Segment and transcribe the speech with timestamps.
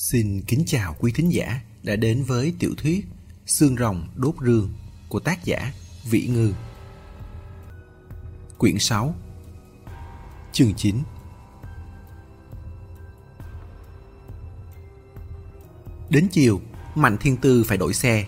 [0.00, 3.06] Xin kính chào quý thính giả đã đến với tiểu thuyết
[3.46, 4.68] Xương rồng đốt rương
[5.08, 5.72] của tác giả
[6.10, 6.52] Vĩ Ngư.
[8.58, 9.14] Quyển 6
[10.52, 10.96] Chương 9
[16.10, 16.60] Đến chiều,
[16.94, 18.26] Mạnh Thiên Tư phải đổi xe.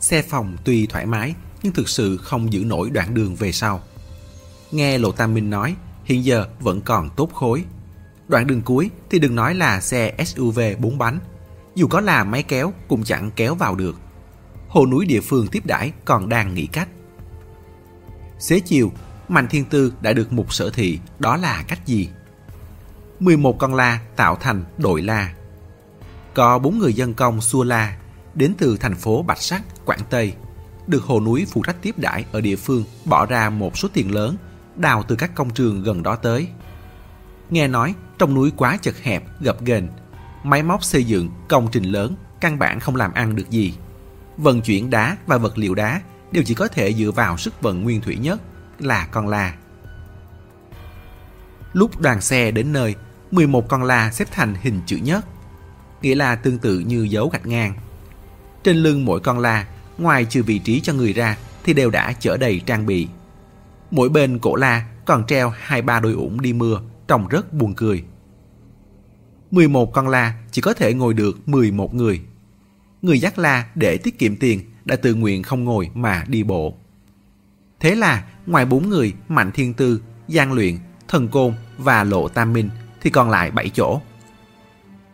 [0.00, 3.82] Xe phòng tuy thoải mái nhưng thực sự không giữ nổi đoạn đường về sau.
[4.72, 7.64] Nghe Lộ Tam Minh nói hiện giờ vẫn còn tốt khối
[8.28, 11.18] Đoạn đường cuối thì đừng nói là xe SUV 4 bánh,
[11.74, 13.96] dù có là máy kéo cũng chẳng kéo vào được.
[14.68, 16.88] Hồ núi địa phương tiếp đãi còn đang nghĩ cách.
[18.38, 18.92] Xế chiều,
[19.28, 22.08] Mạnh Thiên Tư đã được mục sở thị, đó là cách gì?
[23.20, 25.34] 11 con la tạo thành đội la.
[26.34, 27.96] Có bốn người dân công xua la,
[28.34, 30.34] đến từ thành phố Bạch Sắc, Quảng Tây,
[30.86, 34.14] được hồ núi phụ trách tiếp đãi ở địa phương bỏ ra một số tiền
[34.14, 34.36] lớn,
[34.76, 36.48] đào từ các công trường gần đó tới.
[37.50, 39.88] Nghe nói trong núi quá chật hẹp, gập ghềnh,
[40.44, 43.74] máy móc xây dựng, công trình lớn, căn bản không làm ăn được gì.
[44.36, 46.00] Vận chuyển đá và vật liệu đá
[46.32, 48.40] đều chỉ có thể dựa vào sức vận nguyên thủy nhất
[48.78, 49.54] là con la.
[51.72, 52.94] Lúc đoàn xe đến nơi,
[53.30, 55.24] 11 con la xếp thành hình chữ nhất,
[56.02, 57.74] nghĩa là tương tự như dấu gạch ngang.
[58.64, 59.66] Trên lưng mỗi con la,
[59.98, 63.08] ngoài trừ vị trí cho người ra thì đều đã chở đầy trang bị.
[63.90, 67.74] Mỗi bên cổ la còn treo hai ba đôi ủng đi mưa trông rất buồn
[67.74, 68.04] cười.
[69.50, 72.20] 11 con la chỉ có thể ngồi được 11 người.
[73.02, 76.74] Người dắt la để tiết kiệm tiền đã tự nguyện không ngồi mà đi bộ.
[77.80, 82.52] Thế là ngoài bốn người Mạnh Thiên Tư, Giang Luyện, Thần Côn và Lộ Tam
[82.52, 82.70] Minh
[83.00, 84.00] thì còn lại 7 chỗ.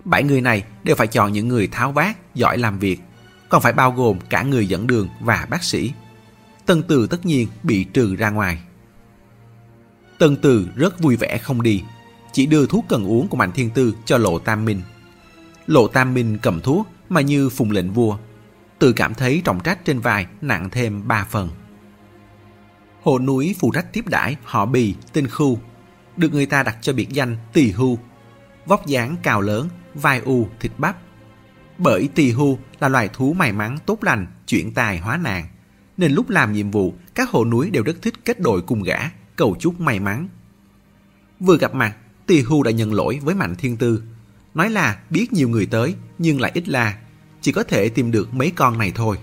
[0.05, 3.01] Bảy người này đều phải chọn những người tháo vát, giỏi làm việc,
[3.49, 5.93] còn phải bao gồm cả người dẫn đường và bác sĩ.
[6.67, 8.63] Tân Từ tất nhiên bị trừ ra ngoài.
[10.21, 11.83] Tân Từ rất vui vẻ không đi,
[12.33, 14.83] chỉ đưa thuốc cần uống của Mạnh Thiên Tư cho Lộ Tam Minh.
[15.67, 18.17] Lộ Tam Minh cầm thuốc mà như phùng lệnh vua,
[18.79, 21.49] tự cảm thấy trọng trách trên vai nặng thêm ba phần.
[23.03, 25.59] Hồ núi phụ trách tiếp đãi họ Bì, tên Khu,
[26.17, 27.99] được người ta đặt cho biệt danh Tỳ Hu,
[28.67, 30.97] vóc dáng cao lớn, vai u, thịt bắp.
[31.79, 35.49] Bởi Tỳ Hu là loài thú may mắn tốt lành, chuyển tài hóa nạn,
[35.97, 38.99] nên lúc làm nhiệm vụ, các hồ núi đều rất thích kết đội cùng gã
[39.41, 40.29] cầu chúc may mắn.
[41.41, 41.95] Vừa gặp mặt,
[42.27, 44.03] Tỳ Hu đã nhận lỗi với Mạnh Thiên Tư.
[44.55, 46.99] Nói là biết nhiều người tới, nhưng lại ít la,
[47.41, 49.19] chỉ có thể tìm được mấy con này thôi.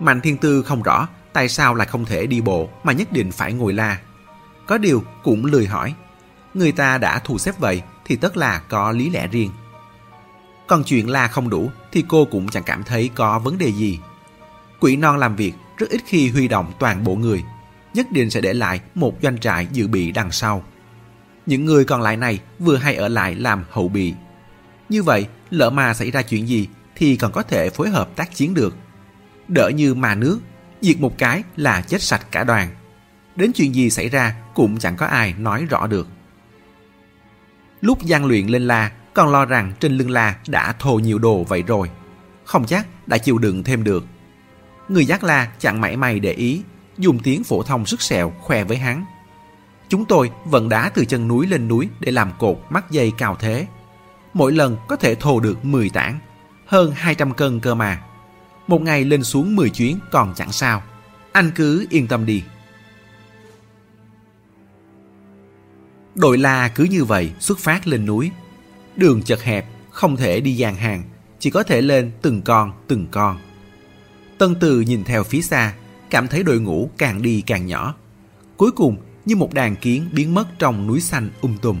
[0.00, 3.32] Mạnh Thiên Tư không rõ tại sao lại không thể đi bộ mà nhất định
[3.32, 4.00] phải ngồi la.
[4.66, 5.94] Có điều cũng lười hỏi.
[6.54, 9.50] Người ta đã thu xếp vậy thì tất là có lý lẽ riêng.
[10.66, 14.00] Còn chuyện la không đủ thì cô cũng chẳng cảm thấy có vấn đề gì.
[14.80, 17.44] Quỷ non làm việc rất ít khi huy động toàn bộ người
[17.96, 20.64] nhất định sẽ để lại một doanh trại dự bị đằng sau.
[21.46, 24.14] Những người còn lại này vừa hay ở lại làm hậu bị.
[24.88, 28.34] Như vậy, lỡ mà xảy ra chuyện gì thì còn có thể phối hợp tác
[28.34, 28.76] chiến được.
[29.48, 30.38] Đỡ như mà nước,
[30.80, 32.68] diệt một cái là chết sạch cả đoàn.
[33.36, 36.08] Đến chuyện gì xảy ra cũng chẳng có ai nói rõ được.
[37.80, 41.44] Lúc gian luyện lên la, còn lo rằng trên lưng la đã thồ nhiều đồ
[41.44, 41.90] vậy rồi.
[42.44, 44.04] Không chắc đã chịu đựng thêm được.
[44.88, 46.62] Người dắt la chẳng mảy may để ý
[46.98, 49.04] dùng tiếng phổ thông sức sẹo khoe với hắn.
[49.88, 53.36] Chúng tôi vận đá từ chân núi lên núi để làm cột mắc dây cao
[53.40, 53.66] thế.
[54.34, 56.18] Mỗi lần có thể thồ được 10 tảng,
[56.66, 58.02] hơn 200 cân cơ mà.
[58.66, 60.82] Một ngày lên xuống 10 chuyến còn chẳng sao.
[61.32, 62.42] Anh cứ yên tâm đi.
[66.14, 68.30] Đội la cứ như vậy xuất phát lên núi.
[68.96, 71.02] Đường chật hẹp, không thể đi dàn hàng,
[71.38, 73.38] chỉ có thể lên từng con từng con.
[74.38, 75.74] Tân Từ nhìn theo phía xa,
[76.10, 77.94] cảm thấy đội ngũ càng đi càng nhỏ.
[78.56, 81.78] Cuối cùng như một đàn kiến biến mất trong núi xanh um tùm.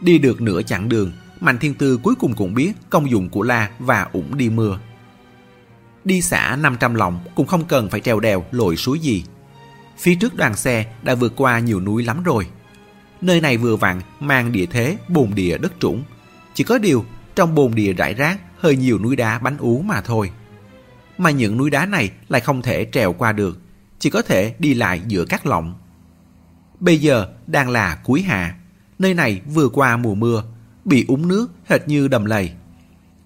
[0.00, 3.42] Đi được nửa chặng đường, Mạnh Thiên Tư cuối cùng cũng biết công dụng của
[3.42, 4.78] la và ủng đi mưa.
[6.04, 9.24] Đi xã 500 lòng cũng không cần phải trèo đèo lội suối gì.
[9.98, 12.46] Phía trước đoàn xe đã vượt qua nhiều núi lắm rồi.
[13.20, 16.02] Nơi này vừa vặn mang địa thế bồn địa đất trũng.
[16.54, 20.00] Chỉ có điều trong bồn địa rải rác hơi nhiều núi đá bánh ú mà
[20.00, 20.30] thôi
[21.20, 23.58] mà những núi đá này lại không thể trèo qua được,
[23.98, 25.74] chỉ có thể đi lại giữa các lọng.
[26.80, 28.54] Bây giờ đang là cuối hạ,
[28.98, 30.44] nơi này vừa qua mùa mưa,
[30.84, 32.52] bị úng nước hệt như đầm lầy.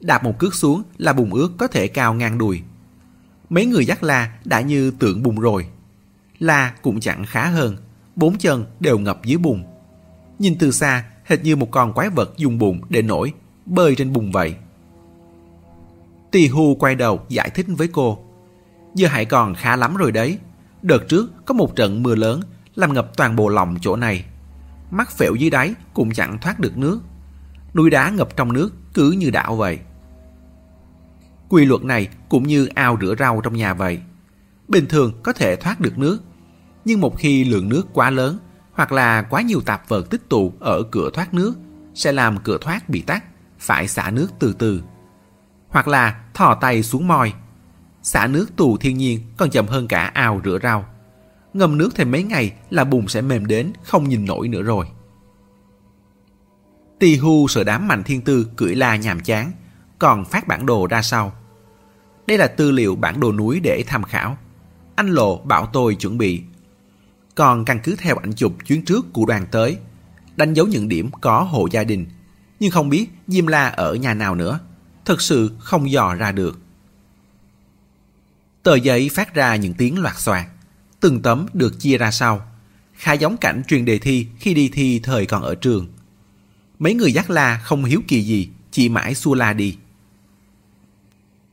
[0.00, 2.62] Đạp một cước xuống là bùn ướt có thể cao ngang đùi.
[3.50, 5.67] Mấy người dắt la đã như tượng bùn rồi.
[6.38, 7.76] La cũng chẳng khá hơn,
[8.17, 9.64] bốn chân đều ngập dưới bùn.
[10.38, 13.32] Nhìn từ xa, hệt như một con quái vật dùng bùn để nổi,
[13.67, 14.55] bơi trên bùn vậy.
[16.34, 18.19] Tì Hu quay đầu giải thích với cô.
[18.94, 20.38] Giờ hãy còn khá lắm rồi đấy.
[20.82, 22.40] Đợt trước có một trận mưa lớn
[22.75, 24.25] làm ngập toàn bộ lòng chỗ này.
[24.90, 27.00] Mắt phễu dưới đáy cũng chẳng thoát được nước.
[27.75, 29.78] núi đá ngập trong nước cứ như đảo vậy.
[31.48, 34.00] Quy luật này cũng như ao rửa rau trong nhà vậy.
[34.69, 36.19] Bình thường có thể thoát được nước,
[36.84, 38.38] nhưng một khi lượng nước quá lớn
[38.72, 41.54] hoặc là quá nhiều tạp vật tích tụ ở cửa thoát nước
[41.94, 43.25] sẽ làm cửa thoát bị tắc,
[43.58, 44.82] phải xả nước từ từ.
[45.75, 47.32] Hoặc là thò tay xuống moi.
[48.03, 50.85] Xả nước tù thiên nhiên còn chậm hơn cả ao rửa rau.
[51.55, 54.87] Ngâm nước thêm mấy ngày là bùn sẽ mềm đến không nhìn nổi nữa rồi.
[56.99, 59.53] Tì hu sợ đám mạnh thiên tư cưỡi la nhàm chán,
[59.99, 61.32] còn phát bản đồ ra sau.
[62.26, 64.37] Đây là tư liệu bản đồ núi để tham khảo.
[64.94, 66.43] Anh Lộ bảo tôi chuẩn bị.
[67.35, 69.79] Còn căn cứ theo ảnh chụp chuyến trước của đoàn tới,
[70.37, 72.06] đánh dấu những điểm có hộ gia đình,
[72.61, 74.61] nhưng không biết Diêm La ở nhà nào nữa.
[75.04, 76.58] Thật sự không dò ra được.
[78.62, 80.46] Tờ giấy phát ra những tiếng loạt xoạt,
[81.00, 82.46] từng tấm được chia ra sau,
[82.92, 85.88] khá giống cảnh truyền đề thi khi đi thi thời còn ở trường.
[86.78, 89.76] Mấy người dắt la không hiếu kỳ gì, chỉ mãi xua la đi.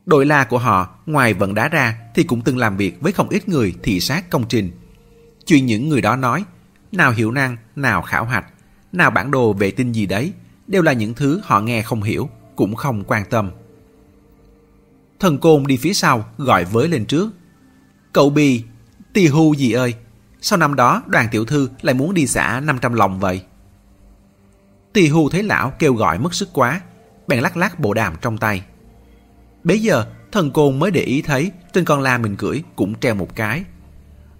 [0.05, 3.29] Đội la của họ, ngoài vận đá ra thì cũng từng làm việc với không
[3.29, 4.71] ít người thị sát công trình.
[5.45, 6.43] Chuyện những người đó nói,
[6.91, 8.45] nào hiệu năng, nào khảo hạch,
[8.91, 10.33] nào bản đồ vệ tinh gì đấy,
[10.67, 12.29] đều là những thứ họ nghe không hiểu,
[12.61, 13.51] cũng không quan tâm.
[15.19, 17.29] Thần côn đi phía sau gọi với lên trước.
[18.13, 18.63] Cậu Bì,
[19.13, 19.93] tì hưu gì ơi,
[20.41, 23.43] sao năm đó đoàn tiểu thư lại muốn đi xã 500 lòng vậy?
[24.93, 26.81] Tỳ hưu thấy lão kêu gọi mất sức quá,
[27.27, 28.63] bèn lắc lắc bộ đàm trong tay.
[29.63, 33.15] Bấy giờ, thần côn mới để ý thấy trên con la mình cưỡi cũng treo
[33.15, 33.63] một cái.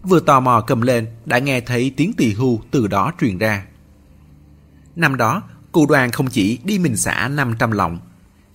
[0.04, 3.66] Vừa tò mò cầm lên, đã nghe thấy tiếng tỳ hưu từ đó truyền ra.
[4.96, 8.00] Năm đó, cụ đoàn không chỉ đi mình xã 500 lòng.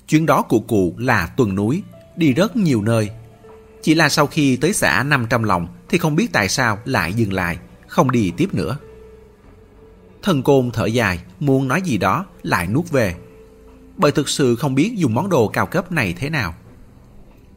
[0.09, 1.83] Chuyến đó của cụ là tuần núi,
[2.17, 3.11] đi rất nhiều nơi.
[3.83, 7.33] Chỉ là sau khi tới xã 500 lòng thì không biết tại sao lại dừng
[7.33, 8.77] lại, không đi tiếp nữa.
[10.23, 13.15] Thần côn thở dài, muốn nói gì đó, lại nuốt về.
[13.97, 16.55] Bởi thực sự không biết dùng món đồ cao cấp này thế nào.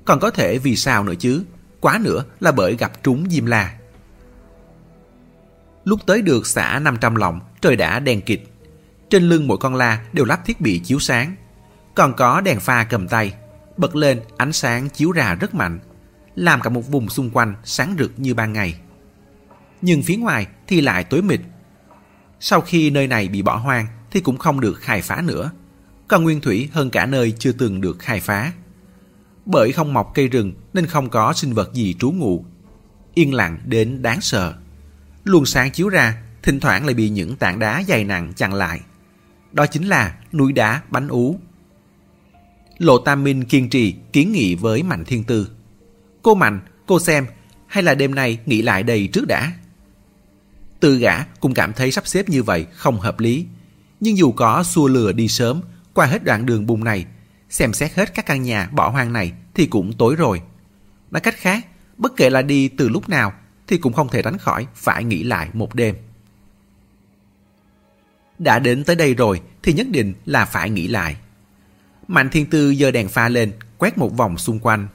[0.06, 1.44] Còn có thể vì sao nữa chứ,
[1.80, 3.78] quá nữa là bởi gặp trúng Diêm La.
[5.84, 8.42] Lúc tới được xã 500 lòng, trời đã đen kịt.
[9.10, 11.36] Trên lưng mỗi con la đều lắp thiết bị chiếu sáng.
[12.00, 13.34] Còn có đèn pha cầm tay,
[13.78, 15.80] bật lên ánh sáng chiếu ra rất mạnh,
[16.36, 18.80] làm cả một vùng xung quanh sáng rực như ban ngày.
[19.82, 21.40] Nhưng phía ngoài thì lại tối mịt
[22.40, 25.52] sau khi nơi này bị bỏ hoang thì cũng không được khai phá nữa.
[26.08, 28.52] Còn nguyên thủy hơn cả nơi chưa từng được khai phá.
[29.46, 32.46] Bởi không mọc cây rừng nên không có sinh vật gì trú ngụ.
[33.14, 34.54] Yên lặng đến đáng sợ.
[35.24, 38.82] Luồng sáng chiếu ra, thỉnh thoảng lại bị những tảng đá dày nặng chặn lại.
[39.52, 41.40] Đó chính là núi đá bánh ú.
[42.80, 45.50] Lộ Tam Minh kiên trì kiến nghị với Mạnh Thiên Tư.
[46.22, 47.26] Cô Mạnh, cô xem,
[47.68, 49.52] hay là đêm nay nghỉ lại đây trước đã?
[50.80, 53.46] Tư gã cũng cảm thấy sắp xếp như vậy không hợp lý.
[54.00, 55.62] Nhưng dù có xua lừa đi sớm,
[55.94, 57.06] qua hết đoạn đường bùng này,
[57.50, 60.42] xem xét hết các căn nhà bỏ hoang này thì cũng tối rồi.
[61.12, 61.68] Nói cách khác,
[61.98, 63.34] bất kể là đi từ lúc nào
[63.68, 65.96] thì cũng không thể tránh khỏi phải nghỉ lại một đêm.
[68.40, 71.16] Đã đến tới đây rồi thì nhất định là phải nghỉ lại.
[72.10, 74.88] Mạnh Thiên Tư giơ đèn pha lên, quét một vòng xung quanh.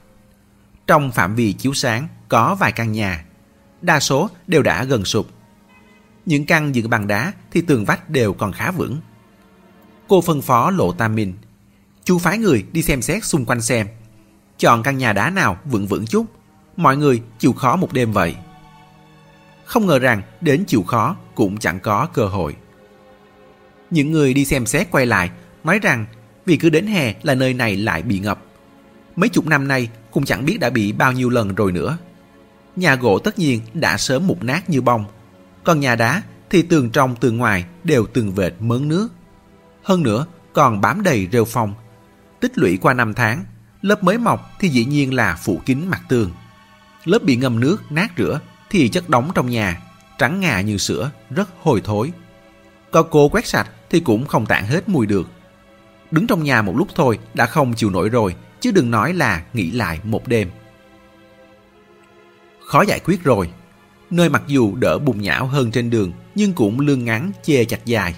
[0.86, 3.24] Trong phạm vi chiếu sáng có vài căn nhà,
[3.82, 5.26] đa số đều đã gần sụp.
[6.26, 9.00] Những căn dựng bằng đá thì tường vách đều còn khá vững.
[10.08, 11.34] Cô phân phó Lộ Tam Minh.
[12.04, 13.88] Chú phái người đi xem xét xung quanh xem.
[14.58, 16.26] Chọn căn nhà đá nào vững vững chút.
[16.76, 18.36] Mọi người chịu khó một đêm vậy.
[19.64, 22.56] Không ngờ rằng đến chịu khó cũng chẳng có cơ hội.
[23.90, 25.30] Những người đi xem xét quay lại
[25.64, 26.06] nói rằng
[26.46, 28.38] vì cứ đến hè là nơi này lại bị ngập.
[29.16, 31.98] Mấy chục năm nay cũng chẳng biết đã bị bao nhiêu lần rồi nữa.
[32.76, 35.04] Nhà gỗ tất nhiên đã sớm mục nát như bông
[35.64, 39.08] còn nhà đá thì tường trong tường ngoài đều từng vệt mớn nước.
[39.82, 41.74] Hơn nữa còn bám đầy rêu phong.
[42.40, 43.44] Tích lũy qua năm tháng,
[43.82, 46.30] lớp mới mọc thì dĩ nhiên là phủ kín mặt tường.
[47.04, 49.82] Lớp bị ngâm nước nát rửa thì chất đóng trong nhà,
[50.18, 52.12] trắng ngà như sữa, rất hôi thối.
[52.90, 55.30] Có cô quét sạch thì cũng không tản hết mùi được.
[56.14, 59.44] Đứng trong nhà một lúc thôi đã không chịu nổi rồi, chứ đừng nói là
[59.52, 60.50] nghỉ lại một đêm.
[62.66, 63.50] Khó giải quyết rồi,
[64.10, 67.84] nơi mặc dù đỡ bùng nhão hơn trên đường nhưng cũng lương ngắn chê chặt
[67.84, 68.14] dài.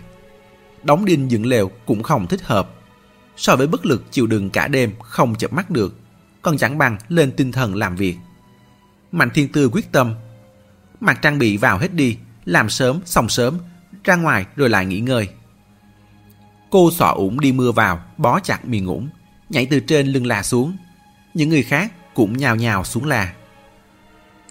[0.83, 2.71] Đóng đinh dựng lều cũng không thích hợp.
[3.37, 5.95] So với bất lực chịu đựng cả đêm không chợp mắt được,
[6.43, 8.17] còn chẳng bằng lên tinh thần làm việc.
[9.13, 10.15] Mạnh Thiên Tư quyết tâm.
[11.01, 13.59] Mặc trang bị vào hết đi, làm sớm xong sớm,
[14.05, 15.29] ra ngoài rồi lại nghỉ ngơi.
[16.71, 19.09] Cô xỏ ủng đi mưa vào, bó chặt miền ủng,
[19.49, 20.77] nhảy từ trên lưng là xuống.
[21.35, 23.33] Những người khác cũng nhào nhào xuống là.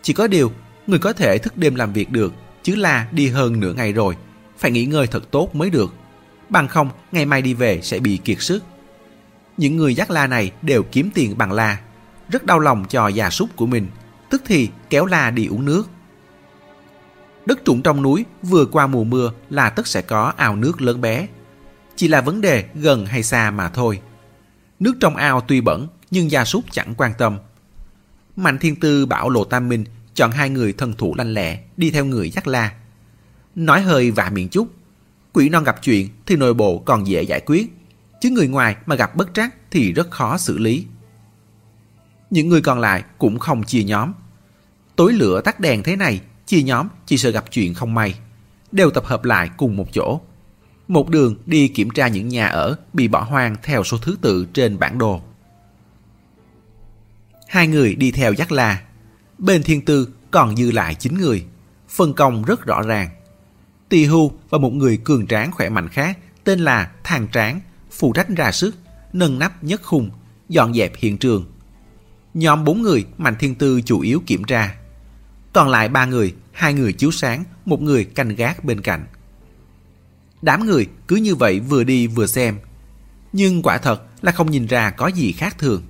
[0.01, 0.51] Chỉ có điều
[0.87, 4.15] Người có thể thức đêm làm việc được, chứ là đi hơn nửa ngày rồi,
[4.57, 5.93] phải nghỉ ngơi thật tốt mới được.
[6.49, 8.63] bằng không ngày mai đi về sẽ bị kiệt sức.
[9.57, 11.79] Những người dắt la này đều kiếm tiền bằng la,
[12.29, 13.87] rất đau lòng cho gia súc của mình,
[14.29, 15.89] tức thì kéo la đi uống nước.
[17.45, 21.01] Đất trũng trong núi vừa qua mùa mưa là tất sẽ có ao nước lớn
[21.01, 21.27] bé.
[21.95, 24.01] Chỉ là vấn đề gần hay xa mà thôi.
[24.79, 27.37] Nước trong ao tuy bẩn nhưng gia súc chẳng quan tâm.
[28.35, 31.91] Mạnh Thiên Tư bảo Lộ Tam Minh chọn hai người thân thủ lanh lẹ đi
[31.91, 32.73] theo người dắt la.
[33.55, 34.67] Nói hơi vạ miệng chút,
[35.33, 37.73] quỷ non gặp chuyện thì nội bộ còn dễ giải quyết,
[38.21, 40.85] chứ người ngoài mà gặp bất trắc thì rất khó xử lý.
[42.29, 44.13] Những người còn lại cũng không chia nhóm.
[44.95, 48.19] Tối lửa tắt đèn thế này, chia nhóm chỉ sợ gặp chuyện không may.
[48.71, 50.21] Đều tập hợp lại cùng một chỗ.
[50.87, 54.45] Một đường đi kiểm tra những nhà ở bị bỏ hoang theo số thứ tự
[54.53, 55.21] trên bản đồ.
[57.47, 58.81] Hai người đi theo dắt la.
[59.37, 61.45] Bên thiên tư còn dư lại chín người.
[61.89, 63.09] Phân công rất rõ ràng.
[63.89, 67.59] Tỳ hưu và một người cường tráng khỏe mạnh khác tên là Thang Tráng
[67.91, 68.75] phụ trách ra sức,
[69.13, 70.09] nâng nắp nhất khung,
[70.49, 71.45] dọn dẹp hiện trường.
[72.33, 74.75] Nhóm bốn người Mạnh Thiên Tư chủ yếu kiểm tra.
[75.53, 79.05] Còn lại ba người, hai người chiếu sáng, một người canh gác bên cạnh.
[80.45, 82.57] Đám người cứ như vậy vừa đi vừa xem.
[83.33, 85.83] Nhưng quả thật là không nhìn ra có gì khác thường.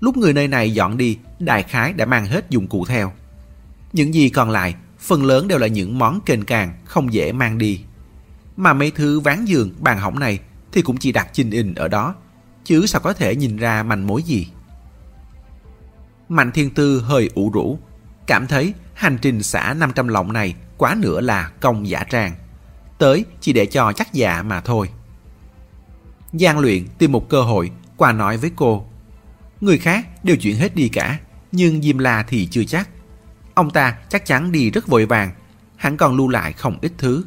[0.00, 3.12] Lúc người nơi này dọn đi, đại khái đã mang hết dụng cụ theo.
[3.92, 7.58] Những gì còn lại, phần lớn đều là những món kênh càng không dễ mang
[7.58, 7.80] đi.
[8.56, 10.38] Mà mấy thứ ván giường, bàn hỏng này
[10.72, 12.14] thì cũng chỉ đặt chinh in ở đó,
[12.64, 14.48] chứ sao có thể nhìn ra manh mối gì.
[16.28, 17.78] Mạnh Thiên Tư hơi ủ rũ,
[18.26, 22.32] cảm thấy hành trình xã 500 lọng này quá nữa là công giả trang.
[22.98, 24.88] Tới chỉ để cho chắc dạ mà thôi.
[26.32, 28.86] Giang luyện tìm một cơ hội qua nói với cô.
[29.60, 31.18] Người khác đều chuyển hết đi cả,
[31.52, 32.88] nhưng Diêm La thì chưa chắc.
[33.54, 35.30] Ông ta chắc chắn đi rất vội vàng,
[35.76, 37.24] hắn còn lưu lại không ít thứ.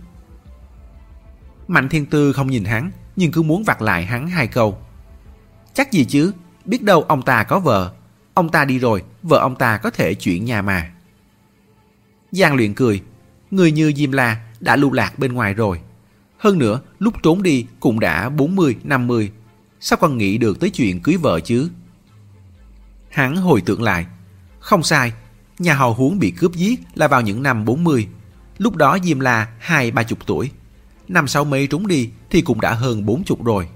[1.67, 4.77] Mạnh Thiên Tư không nhìn hắn, nhưng cứ muốn vặt lại hắn hai câu.
[5.73, 6.31] Chắc gì chứ,
[6.65, 7.93] biết đâu ông ta có vợ.
[8.33, 10.91] Ông ta đi rồi, vợ ông ta có thể chuyển nhà mà.
[12.31, 13.03] Giang luyện cười,
[13.51, 15.79] người như Diêm La đã lưu lạc bên ngoài rồi.
[16.37, 19.31] Hơn nữa, lúc trốn đi cũng đã 40, 50.
[19.79, 21.69] Sao còn nghĩ được tới chuyện cưới vợ chứ?
[23.09, 24.05] Hắn hồi tưởng lại.
[24.59, 25.13] Không sai,
[25.59, 28.07] nhà họ huống bị cướp giết là vào những năm 40.
[28.57, 30.51] Lúc đó Diêm La hai ba chục tuổi.
[31.07, 33.67] Năm sau mấy trốn đi thì cũng đã hơn bốn chục rồi.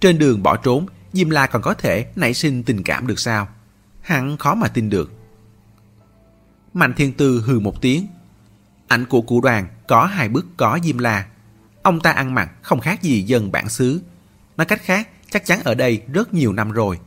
[0.00, 3.48] Trên đường bỏ trốn, Diêm La còn có thể nảy sinh tình cảm được sao?
[4.00, 5.12] Hắn khó mà tin được.
[6.74, 8.06] Mạnh Thiên Tư hừ một tiếng.
[8.90, 11.26] Ảnh của cụ đoàn có hai bức có Diêm La.
[11.82, 14.00] Ông ta ăn mặc không khác gì dân bản xứ.
[14.56, 16.98] Nói cách khác, chắc chắn ở đây rất nhiều năm rồi.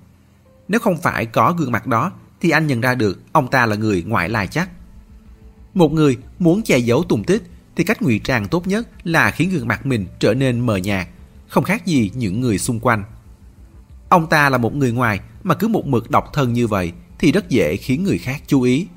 [0.68, 2.12] Nếu không phải có gương mặt đó,
[2.42, 4.70] thì anh nhận ra được ông ta là người ngoại lai chắc.
[5.74, 7.44] Một người muốn che giấu tung tích
[7.76, 11.08] thì cách ngụy trang tốt nhất là khiến gương mặt mình trở nên mờ nhạt,
[11.48, 13.04] không khác gì những người xung quanh.
[14.10, 17.32] Ông ta là một người ngoài mà cứ một mực độc thân như vậy thì
[17.32, 18.88] rất dễ khiến người khác chú ý.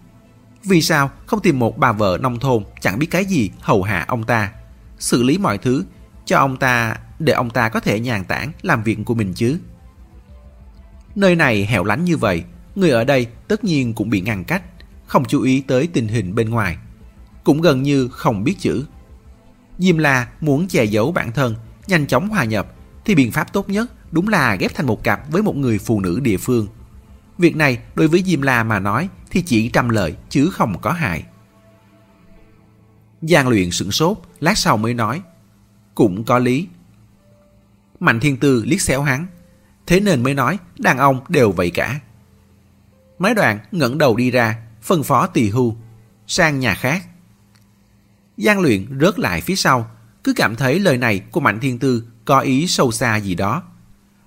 [0.69, 4.05] Vì sao không tìm một bà vợ nông thôn chẳng biết cái gì hầu hạ
[4.09, 4.53] ông ta,
[4.99, 5.85] xử lý mọi thứ
[6.25, 9.59] cho ông ta để ông ta có thể nhàn tản làm việc của mình chứ?
[11.15, 12.45] Nơi này hẻo lánh như vậy,
[12.75, 14.63] người ở đây tất nhiên cũng bị ngăn cách,
[15.07, 16.77] không chú ý tới tình hình bên ngoài.
[17.45, 18.85] Cũng gần như không biết chữ.
[19.79, 21.55] Diêm La muốn che giấu bản thân,
[21.87, 22.67] nhanh chóng hòa nhập,
[23.05, 26.01] thì biện pháp tốt nhất đúng là ghép thành một cặp với một người phụ
[26.01, 26.67] nữ địa phương.
[27.39, 30.93] Việc này đối với Diêm La mà nói thì chỉ trăm lợi chứ không có
[30.93, 31.25] hại.
[33.23, 35.23] Giang luyện sửng sốt, lát sau mới nói.
[35.95, 36.69] Cũng có lý.
[38.01, 39.27] Mạnh thiên tư liếc xéo hắn.
[39.87, 42.01] Thế nên mới nói đàn ông đều vậy cả.
[43.19, 45.77] Mấy đoạn ngẩng đầu đi ra, phân phó tỳ hưu,
[46.27, 47.07] sang nhà khác.
[48.37, 49.91] Giang luyện rớt lại phía sau,
[50.25, 53.63] cứ cảm thấy lời này của Mạnh Thiên Tư có ý sâu xa gì đó.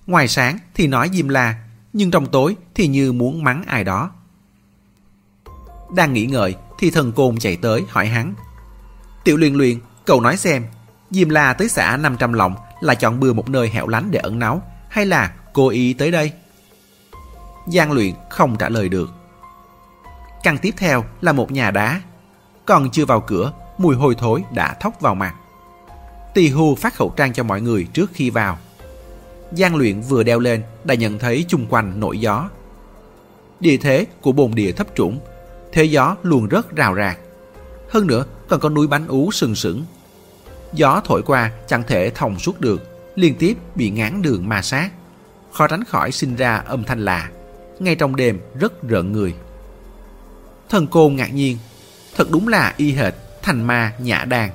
[0.08, 4.12] Ngoài sáng thì nói Diêm La, nhưng trong tối thì như muốn mắng ai đó.
[5.96, 8.34] Đang nghĩ ngợi thì thần côn chạy tới hỏi hắn.
[9.24, 10.66] Tiểu luyện luyện, cậu nói xem,
[11.12, 14.40] Diêm La tới xã 500 lòng là chọn bừa một nơi hẻo lánh để ẩn
[14.40, 16.32] náu hay là cố ý tới đây?
[17.68, 19.10] Giang luyện không trả lời được.
[20.44, 22.02] Căn tiếp theo là một nhà đá.
[22.66, 25.36] Còn chưa vào cửa, mùi hôi thối đã thốc vào mặt.
[26.34, 28.58] Tỳ hưu phát khẩu trang cho mọi người trước khi vào.
[29.52, 32.50] Giang luyện vừa đeo lên đã nhận thấy chung quanh nổi gió.
[33.60, 35.20] Địa thế của bồn địa thấp trũng,
[35.72, 37.20] thế gió luôn rất rào rạc.
[37.90, 39.86] Hơn nữa còn có núi bánh ú sừng sững.
[40.74, 44.90] Gió thổi qua chẳng thể thông suốt được, liên tiếp bị ngán đường ma sát.
[45.52, 47.30] Khó tránh khỏi sinh ra âm thanh lạ,
[47.80, 49.34] ngay trong đêm rất rợn người.
[50.70, 51.58] Thần côn ngạc nhiên,
[52.16, 54.50] thật đúng là y hệt thành ma nhã đàn.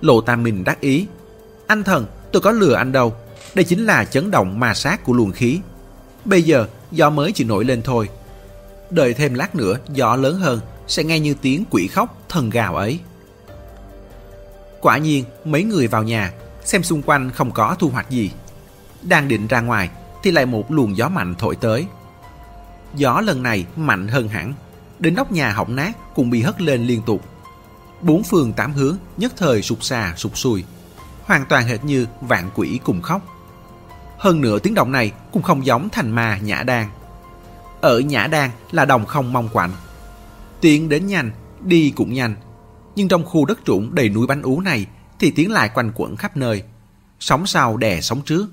[0.00, 1.06] Lộ Tam Minh đắc ý.
[1.66, 3.14] Anh thần, tôi có lừa anh đâu.
[3.54, 5.60] Đây chính là chấn động ma sát của luồng khí.
[6.24, 8.08] Bây giờ, gió mới chỉ nổi lên thôi.
[8.90, 12.76] Đợi thêm lát nữa, gió lớn hơn, sẽ nghe như tiếng quỷ khóc thần gào
[12.76, 12.98] ấy.
[14.80, 16.32] Quả nhiên, mấy người vào nhà,
[16.64, 18.30] xem xung quanh không có thu hoạch gì.
[19.02, 19.90] Đang định ra ngoài,
[20.22, 21.86] thì lại một luồng gió mạnh thổi tới.
[22.94, 24.54] Gió lần này mạnh hơn hẳn,
[24.98, 27.20] đến nóc nhà hỏng nát cũng bị hất lên liên tục.
[28.00, 30.64] Bốn phương tám hướng nhất thời sụp xà sụp sùi,
[31.22, 33.22] hoàn toàn hệt như vạn quỷ cùng khóc.
[34.24, 36.86] Hơn nữa tiếng động này cũng không giống thành ma Nhã Đan.
[37.80, 39.70] Ở Nhã Đan là đồng không mong quạnh.
[40.60, 41.30] Tiến đến nhanh,
[41.64, 42.34] đi cũng nhanh.
[42.96, 44.86] Nhưng trong khu đất trũng đầy núi bánh ú này
[45.18, 46.62] thì tiếng lại quanh quẩn khắp nơi.
[47.20, 48.46] Sóng sau đè sóng trước.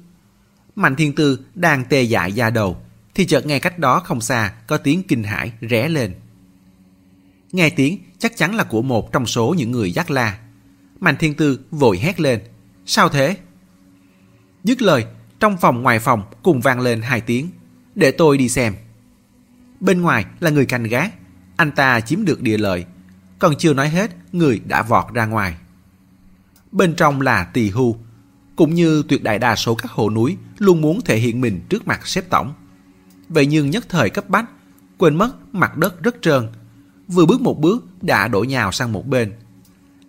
[0.75, 2.77] Mạnh Thiên Tư đang tê dại da đầu
[3.15, 6.13] thì chợt nghe cách đó không xa có tiếng kinh hãi rẽ lên.
[7.51, 10.39] Nghe tiếng chắc chắn là của một trong số những người dắt la.
[10.99, 12.39] Mạnh Thiên Tư vội hét lên.
[12.85, 13.37] Sao thế?
[14.63, 15.05] Dứt lời,
[15.41, 17.49] trong phòng ngoài phòng cùng vang lên hai tiếng.
[17.95, 18.75] Để tôi đi xem.
[19.79, 21.13] Bên ngoài là người canh gác.
[21.55, 22.85] Anh ta chiếm được địa lợi.
[23.39, 25.55] Còn chưa nói hết, người đã vọt ra ngoài.
[26.71, 27.97] Bên trong là tỳ hưu.
[28.55, 31.87] Cũng như tuyệt đại đa số các hồ núi luôn muốn thể hiện mình trước
[31.87, 32.53] mặt xếp tổng.
[33.29, 34.45] Vậy nhưng nhất thời cấp bách,
[34.97, 36.47] quên mất mặt đất rất trơn.
[37.07, 39.33] Vừa bước một bước đã đổ nhào sang một bên.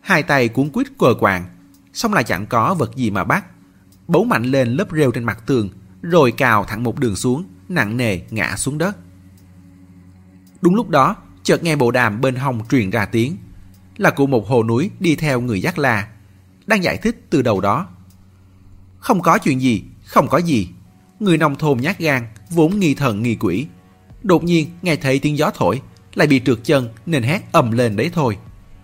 [0.00, 1.44] Hai tay cuốn quýt cờ quạng,
[1.92, 3.44] xong là chẳng có vật gì mà bắt.
[4.12, 5.68] Bấu mạnh lên lớp rêu trên mặt tường,
[6.02, 8.96] rồi cào thẳng một đường xuống, nặng nề ngã xuống đất.
[10.60, 13.36] Đúng lúc đó, chợt nghe bộ đàm bên hông truyền ra tiếng.
[13.96, 16.08] Là của một hồ núi đi theo người giác la,
[16.66, 17.88] đang giải thích từ đầu đó.
[18.98, 20.68] Không có chuyện gì, không có gì.
[21.20, 23.66] Người nông thôn nhát gan, vốn nghi thần nghi quỷ.
[24.22, 25.82] Đột nhiên nghe thấy tiếng gió thổi,
[26.14, 28.38] lại bị trượt chân nên hét ầm lên đấy thôi.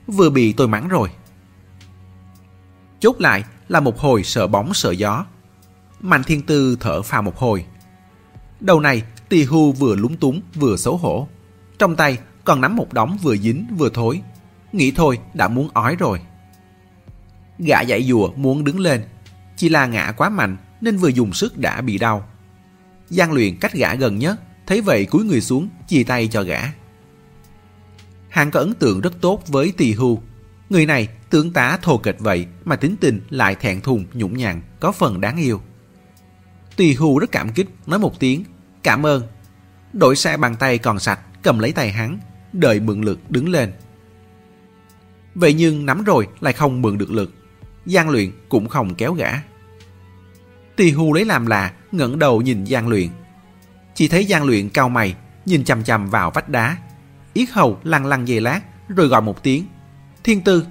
[0.06, 1.08] Vừa bị tôi mắng rồi.
[3.00, 5.26] Chốt lại là một hồi sợ bóng sợ gió.
[6.00, 7.64] Mạnh thiên tư thở phào một hồi.
[8.60, 11.28] Đầu này tỳ hưu vừa lúng túng vừa xấu hổ.
[11.78, 14.22] Trong tay còn nắm một đống vừa dính vừa thối.
[14.72, 16.20] Nghĩ thôi đã muốn ói rồi.
[17.58, 19.04] Gã dạy dùa muốn đứng lên.
[19.56, 22.28] Chỉ là ngã quá mạnh nên vừa dùng sức đã bị đau.
[23.08, 26.60] Giang luyện cách gã gần nhất, thấy vậy cúi người xuống, chia tay cho gã.
[28.28, 30.22] Hàng có ấn tượng rất tốt với tỳ hưu.
[30.70, 34.62] Người này tướng tá thô kịch vậy mà tính tình lại thẹn thùng nhũng nhặn,
[34.80, 35.60] có phần đáng yêu.
[36.76, 38.44] Tùy hưu rất cảm kích, nói một tiếng,
[38.82, 39.22] cảm ơn.
[39.92, 42.18] Đổi xe bàn tay còn sạch, cầm lấy tay hắn,
[42.52, 43.72] đợi mượn lực đứng lên.
[45.34, 47.34] Vậy nhưng nắm rồi lại không mượn được lực.
[47.86, 49.30] Giang luyện cũng không kéo gã.
[50.76, 53.08] Tỳ hưu lấy làm lạ, ngẩng đầu nhìn Giang luyện.
[53.94, 56.76] Chỉ thấy Giang luyện cao mày, nhìn chằm chằm vào vách đá.
[57.32, 59.66] Yết hầu lăn lăn về lát, rồi gọi một tiếng.
[60.24, 60.64] Thiên tư.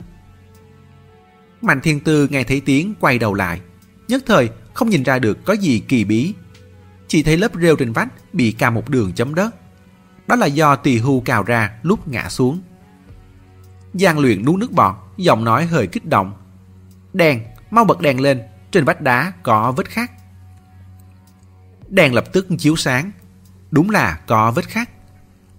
[1.61, 3.61] Mạnh thiên tư nghe thấy tiếng quay đầu lại.
[4.07, 6.33] Nhất thời không nhìn ra được có gì kỳ bí.
[7.07, 9.55] Chỉ thấy lớp rêu trên vách bị cào một đường chấm đất.
[10.27, 12.61] Đó là do tỳ hưu cào ra lúc ngã xuống.
[13.93, 16.33] Giang luyện nuốt nước bọt, giọng nói hơi kích động.
[17.13, 17.41] Đèn,
[17.71, 18.41] mau bật đèn lên,
[18.71, 20.11] trên vách đá có vết khắc.
[21.89, 23.11] Đèn lập tức chiếu sáng.
[23.71, 24.89] Đúng là có vết khắc.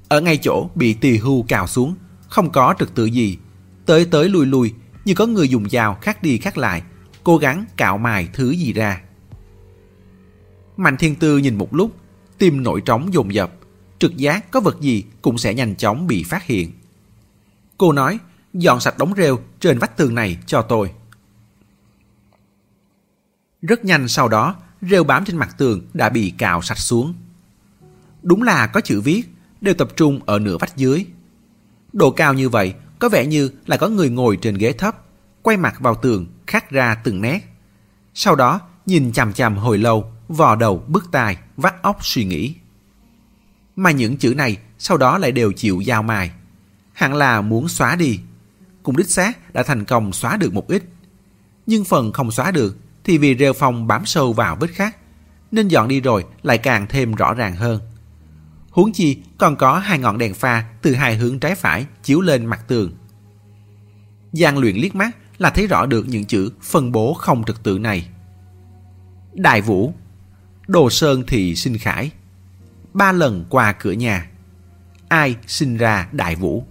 [0.08, 1.94] Ở ngay chỗ bị tỳ hưu cào xuống,
[2.28, 3.38] không có trật tự gì.
[3.86, 4.74] Tới tới lui lui,
[5.08, 6.82] như có người dùng dao khắc đi khắc lại,
[7.24, 9.00] cố gắng cạo mài thứ gì ra.
[10.76, 11.96] Mạnh thiên tư nhìn một lúc,
[12.38, 13.52] tim nổi trống dồn dập,
[13.98, 16.72] trực giác có vật gì cũng sẽ nhanh chóng bị phát hiện.
[17.78, 18.18] Cô nói,
[18.52, 20.90] dọn sạch đống rêu trên vách tường này cho tôi.
[23.62, 27.14] Rất nhanh sau đó, rêu bám trên mặt tường đã bị cạo sạch xuống.
[28.22, 29.22] Đúng là có chữ viết,
[29.60, 31.06] đều tập trung ở nửa vách dưới.
[31.92, 34.96] Độ cao như vậy, có vẻ như là có người ngồi trên ghế thấp,
[35.42, 37.40] quay mặt vào tường, khắc ra từng nét.
[38.14, 42.54] Sau đó, nhìn chằm chằm hồi lâu, vò đầu, bứt tai, vắt óc suy nghĩ.
[43.76, 46.30] Mà những chữ này sau đó lại đều chịu giao mài.
[46.92, 48.20] Hẳn là muốn xóa đi.
[48.82, 50.84] Cùng đích xác đã thành công xóa được một ít.
[51.66, 54.96] Nhưng phần không xóa được thì vì rêu phong bám sâu vào vết khác,
[55.50, 57.80] nên dọn đi rồi lại càng thêm rõ ràng hơn.
[58.78, 62.46] Huống chi còn có hai ngọn đèn pha từ hai hướng trái phải chiếu lên
[62.46, 62.92] mặt tường.
[64.32, 67.78] Giang luyện liếc mắt là thấy rõ được những chữ phân bố không trật tự
[67.78, 68.08] này.
[69.32, 69.92] Đại Vũ
[70.66, 72.10] Đồ Sơn thì Sinh Khải
[72.92, 74.30] Ba lần qua cửa nhà
[75.08, 76.64] Ai sinh ra Đại Vũ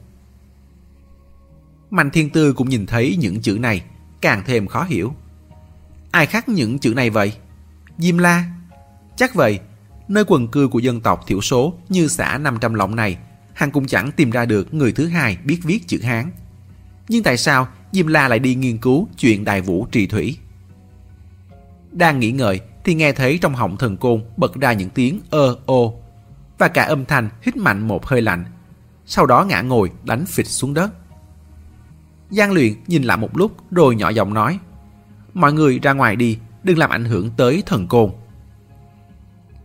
[1.89, 3.83] Mạnh Thiên Tư cũng nhìn thấy những chữ này
[4.21, 5.15] Càng thêm khó hiểu
[6.11, 7.33] Ai khắc những chữ này vậy?
[7.97, 8.45] Diêm La?
[9.17, 9.59] Chắc vậy,
[10.07, 13.17] nơi quần cư của dân tộc thiểu số như xã 500 lọng này,
[13.53, 16.31] Hằng cũng chẳng tìm ra được người thứ hai biết viết chữ Hán.
[17.07, 20.37] Nhưng tại sao Diêm La lại đi nghiên cứu chuyện đại vũ trì thủy.
[21.91, 25.55] Đang nghĩ ngợi thì nghe thấy trong họng thần côn bật ra những tiếng ơ
[25.65, 25.99] ô
[26.57, 28.45] và cả âm thanh hít mạnh một hơi lạnh.
[29.05, 30.91] Sau đó ngã ngồi đánh phịch xuống đất.
[32.29, 34.59] Giang luyện nhìn lại một lúc rồi nhỏ giọng nói
[35.33, 38.11] Mọi người ra ngoài đi, đừng làm ảnh hưởng tới thần côn.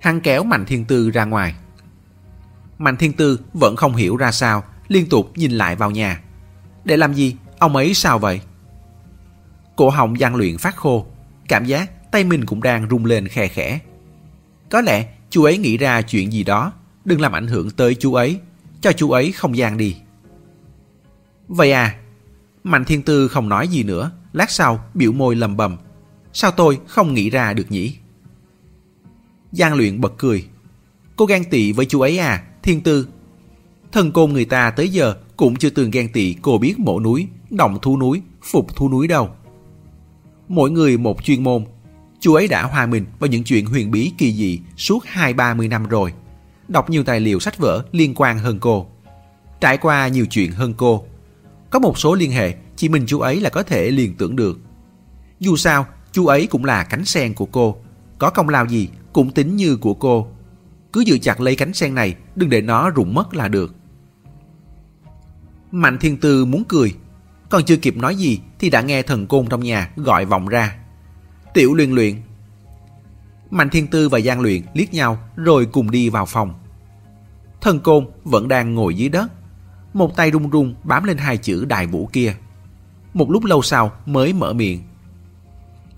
[0.03, 1.55] Hắn kéo Mạnh Thiên Tư ra ngoài.
[2.79, 6.23] Mạnh Thiên Tư vẫn không hiểu ra sao, liên tục nhìn lại vào nhà.
[6.85, 7.37] Để làm gì?
[7.59, 8.41] Ông ấy sao vậy?
[9.77, 11.07] Cổ họng gian luyện phát khô,
[11.49, 13.79] cảm giác tay mình cũng đang rung lên khe khẽ.
[14.71, 16.73] Có lẽ chú ấy nghĩ ra chuyện gì đó,
[17.05, 18.41] đừng làm ảnh hưởng tới chú ấy,
[18.81, 19.97] cho chú ấy không gian đi.
[21.49, 21.95] Vậy à,
[22.65, 25.77] Mạnh Thiên Tư không nói gì nữa, lát sau biểu môi lầm bầm.
[26.33, 27.97] Sao tôi không nghĩ ra được nhỉ?
[29.53, 30.45] Giang luyện bật cười.
[31.17, 33.09] Cô ghen tị với chú ấy à, Thiên Tư.
[33.93, 37.29] Thần côn người ta tới giờ cũng chưa từng ghen tị cô biết mổ núi,
[37.51, 39.31] động thu núi, phục thu núi đâu.
[40.49, 41.65] Mỗi người một chuyên môn,
[42.21, 45.55] chú ấy đã hòa mình vào những chuyện huyền bí kỳ dị suốt hai ba
[45.55, 46.13] mươi năm rồi.
[46.69, 48.87] Đọc nhiều tài liệu sách vở liên quan hơn cô.
[49.61, 51.05] Trải qua nhiều chuyện hơn cô.
[51.71, 54.59] Có một số liên hệ chỉ mình chú ấy là có thể liền tưởng được.
[55.41, 57.77] Dù sao, chú ấy cũng là cánh sen của cô.
[58.19, 60.29] Có công lao gì cũng tính như của cô.
[60.93, 63.75] Cứ giữ chặt lấy cánh sen này, đừng để nó rụng mất là được.
[65.71, 66.95] Mạnh Thiên Tư muốn cười.
[67.49, 70.77] Còn chưa kịp nói gì thì đã nghe thần côn trong nhà gọi vọng ra.
[71.55, 72.23] Tiểu luyện luyện.
[73.51, 76.55] Mạnh Thiên Tư và Giang Luyện liếc nhau rồi cùng đi vào phòng.
[77.61, 79.33] Thần côn vẫn đang ngồi dưới đất.
[79.95, 82.35] Một tay run run bám lên hai chữ đại vũ kia.
[83.15, 84.83] Một lúc lâu sau mới mở miệng.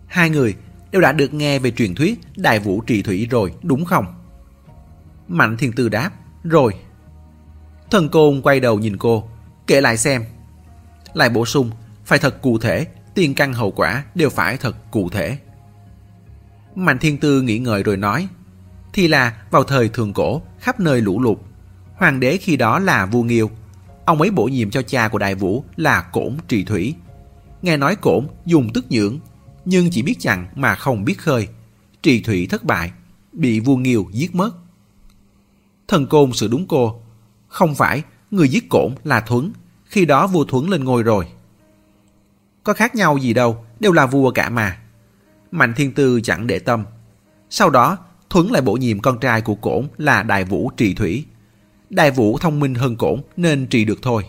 [0.06, 0.54] Hai người
[0.94, 4.06] đều đã được nghe về truyền thuyết đại vũ trì thủy rồi đúng không?
[5.28, 6.10] Mạnh Thiên Tư đáp.
[6.44, 6.74] Rồi.
[7.90, 9.28] Thần côn quay đầu nhìn cô.
[9.66, 10.24] Kể lại xem.
[11.14, 11.70] Lại bổ sung.
[12.04, 12.86] Phải thật cụ thể.
[13.14, 15.38] Tiền căn hậu quả đều phải thật cụ thể.
[16.74, 18.28] Mạnh Thiên Tư nghĩ ngợi rồi nói.
[18.92, 21.38] Thì là vào thời thường cổ, khắp nơi lũ lụt.
[21.94, 23.50] Hoàng đế khi đó là vua Nghiêu.
[24.04, 26.94] Ông ấy bổ nhiệm cho cha của Đại Vũ là Cổn Trì Thủy.
[27.62, 29.18] Nghe nói Cổn dùng tức nhưỡng,
[29.64, 31.48] nhưng chỉ biết chặn mà không biết khơi.
[32.02, 32.92] Trì Thủy thất bại,
[33.32, 34.50] bị vua Nghiêu giết mất.
[35.88, 37.02] Thần Côn sự đúng cô.
[37.48, 39.52] Không phải, người giết Cổn là Thuấn,
[39.84, 41.26] khi đó vua Thuấn lên ngôi rồi.
[42.64, 44.78] Có khác nhau gì đâu, đều là vua cả mà.
[45.50, 46.84] Mạnh Thiên Tư chẳng để tâm.
[47.50, 47.98] Sau đó,
[48.30, 51.24] Thuấn lại bổ nhiệm con trai của Cổn là Đại Vũ Trì Thủy.
[51.90, 54.24] Đại Vũ thông minh hơn Cổn nên trì được thôi.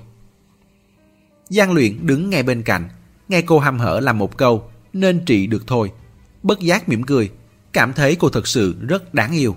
[1.50, 2.90] Giang Luyện đứng ngay bên cạnh,
[3.30, 5.92] nghe cô hăm hở làm một câu nên trị được thôi.
[6.44, 7.32] Bất giác mỉm cười,
[7.74, 9.56] cảm thấy cô thật sự rất đáng yêu.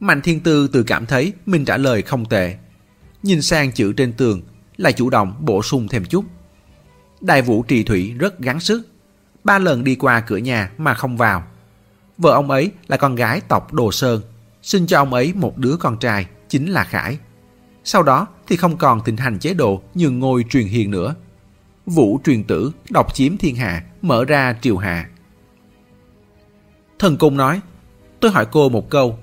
[0.00, 2.56] Mạnh Thiên Tư tự cảm thấy mình trả lời không tệ.
[3.22, 4.42] Nhìn sang chữ trên tường,
[4.76, 6.24] lại chủ động bổ sung thêm chút.
[7.20, 8.88] Đại Vũ Trì Thủy rất gắng sức,
[9.44, 11.44] ba lần đi qua cửa nhà mà không vào.
[12.18, 14.22] Vợ ông ấy là con gái tộc Đồ Sơn,
[14.62, 17.18] sinh cho ông ấy một đứa con trai, chính là Khải.
[17.84, 21.14] Sau đó thì không còn tình hành chế độ nhường ngôi truyền hiền nữa.
[21.88, 25.08] Vũ truyền tử, độc chiếm thiên hạ, mở ra triều hạ.
[26.98, 27.60] Thần Cung nói,
[28.20, 29.18] tôi hỏi cô một câu.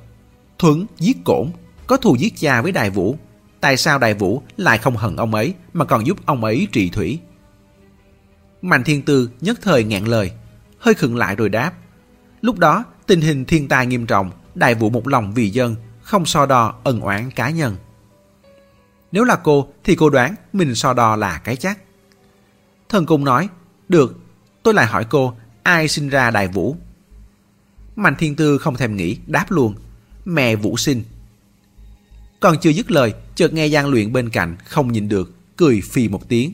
[0.57, 1.51] Thuấn giết cổn,
[1.87, 3.17] có thù giết cha với Đại Vũ.
[3.59, 6.89] Tại sao Đại Vũ lại không hận ông ấy mà còn giúp ông ấy trị
[6.89, 7.19] thủy?
[8.61, 10.31] Mạnh Thiên Tư nhất thời ngạn lời,
[10.79, 11.73] hơi khựng lại rồi đáp.
[12.41, 16.25] Lúc đó, tình hình thiên tai nghiêm trọng, Đại Vũ một lòng vì dân, không
[16.25, 17.75] so đo ân oán cá nhân.
[19.11, 21.79] Nếu là cô thì cô đoán mình so đo là cái chắc.
[22.89, 23.49] Thần Cung nói,
[23.89, 24.19] được,
[24.63, 26.75] tôi lại hỏi cô, ai sinh ra Đại Vũ?
[27.95, 29.75] Mạnh Thiên Tư không thèm nghĩ, đáp luôn,
[30.25, 31.03] mẹ Vũ sinh.
[32.39, 36.07] Còn chưa dứt lời, chợt nghe gian Luyện bên cạnh, không nhìn được, cười phì
[36.07, 36.53] một tiếng.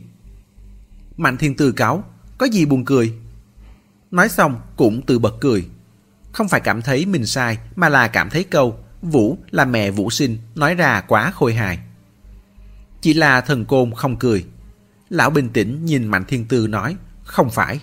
[1.18, 2.04] Mạnh Thiên Tư cáo,
[2.38, 3.14] có gì buồn cười?
[4.12, 5.66] Nói xong cũng tự bật cười.
[6.32, 10.10] Không phải cảm thấy mình sai, mà là cảm thấy câu Vũ là mẹ Vũ
[10.10, 11.80] sinh nói ra quá khôi hài.
[13.02, 14.46] Chỉ là thần côn không cười.
[15.12, 17.80] Lão bình tĩnh nhìn Mạnh Thiên Tư nói, không phải.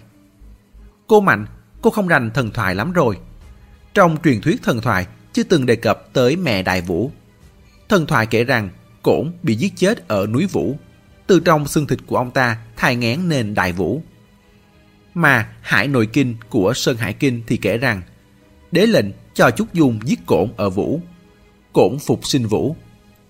[1.06, 1.46] Cô Mạnh,
[1.82, 3.18] cô không rành thần thoại lắm rồi.
[3.94, 7.10] Trong truyền thuyết thần thoại chưa từng đề cập tới mẹ Đại Vũ.
[7.88, 8.68] Thần thoại kể rằng
[9.02, 10.76] Cổn bị giết chết ở núi Vũ.
[11.26, 14.02] Từ trong xương thịt của ông ta thai ngén nên Đại Vũ.
[15.14, 18.02] Mà Hải Nội Kinh của Sơn Hải Kinh thì kể rằng
[18.70, 21.00] đế lệnh cho Trúc Dung giết Cổn ở Vũ.
[21.72, 22.76] Cổn phục sinh Vũ.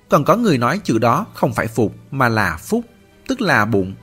[0.08, 2.84] Còn có người nói chữ đó không phải phục mà là phúc,
[3.29, 3.95] tức là bụng.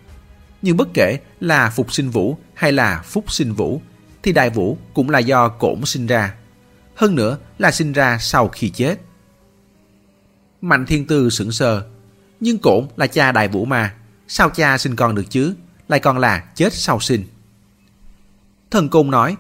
[0.62, 3.82] Nhưng bất kể là phục sinh Vũ hay là phúc sinh Vũ,
[4.24, 6.34] thì Đại Vũ cũng là do Cổn sinh ra.
[6.96, 8.96] Hơn nữa là sinh ra sau khi chết.
[10.62, 11.86] Mạnh Thiên Tư sững sờ.
[12.40, 13.94] Nhưng Cổn là cha Đại Vũ mà,
[14.28, 15.54] sao cha sinh con được chứ?
[15.88, 17.26] lại còn là chết sau sinh.
[18.72, 19.36] Thần Côn nói,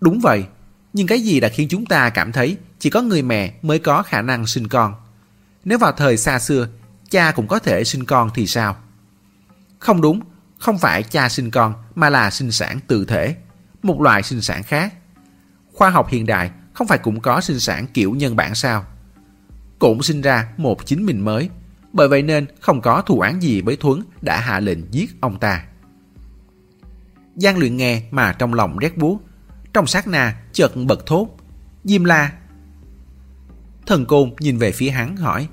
[0.00, 0.44] đúng vậy,
[0.92, 4.02] nhưng cái gì đã khiến chúng ta cảm thấy chỉ có người mẹ mới có
[4.02, 4.94] khả năng sinh con?
[5.64, 6.68] Nếu vào thời xa xưa,
[7.10, 8.76] cha cũng có thể sinh con thì sao?
[9.84, 10.20] Không đúng,
[10.58, 13.36] không phải cha sinh con mà là sinh sản tự thể,
[13.82, 14.94] một loại sinh sản khác.
[15.72, 18.84] Khoa học hiện đại không phải cũng có sinh sản kiểu nhân bản sao?
[19.78, 21.48] Cũng sinh ra một chính mình mới,
[21.92, 25.38] bởi vậy nên không có thù án gì với Thuấn đã hạ lệnh giết ông
[25.38, 25.64] ta.
[27.36, 29.20] Giang luyện nghe mà trong lòng rét buốt,
[29.72, 31.36] trong sát na chợt bật thốt,
[31.84, 32.32] Diêm La.
[33.86, 35.48] Thần Côn nhìn về phía hắn hỏi,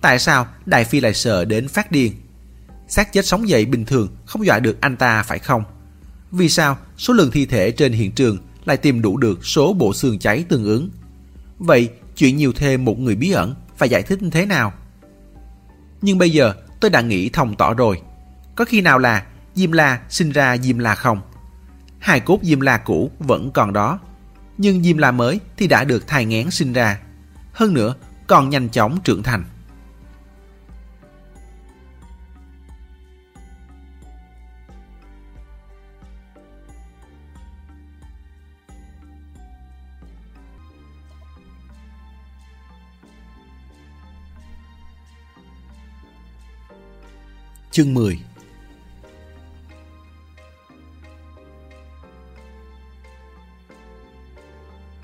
[0.00, 2.12] tại sao Đại Phi lại sợ đến phát điên?
[2.90, 5.64] Xác chết sống dậy bình thường, không dọa được anh ta phải không?
[6.30, 9.92] Vì sao số lượng thi thể trên hiện trường lại tìm đủ được số bộ
[9.92, 10.90] xương cháy tương ứng?
[11.58, 14.72] Vậy chuyện nhiều thêm một người bí ẩn phải giải thích thế nào?
[16.02, 18.00] Nhưng bây giờ tôi đã nghĩ thông tỏ rồi.
[18.54, 21.20] Có khi nào là Diêm La sinh ra Diêm La không?
[21.98, 24.00] Hài cốt Diêm La cũ vẫn còn đó.
[24.58, 27.00] Nhưng Diêm La mới thì đã được thai ngén sinh ra.
[27.52, 27.94] Hơn nữa,
[28.26, 29.44] còn nhanh chóng trưởng thành.
[47.72, 48.20] Chương 10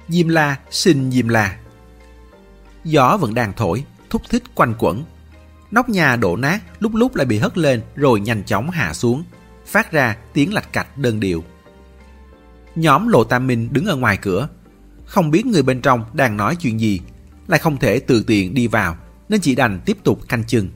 [0.08, 1.58] Diêm La xin Diêm La
[2.84, 5.04] Gió vẫn đang thổi, thúc thích quanh quẩn.
[5.70, 9.24] Nóc nhà đổ nát lúc lúc lại bị hất lên rồi nhanh chóng hạ xuống,
[9.66, 11.44] phát ra tiếng lạch cạch đơn điệu.
[12.74, 14.48] Nhóm Lộ Tam Minh đứng ở ngoài cửa,
[15.04, 17.00] không biết người bên trong đang nói chuyện gì,
[17.46, 18.96] lại không thể tự tiện đi vào
[19.28, 20.68] nên chỉ đành tiếp tục canh chừng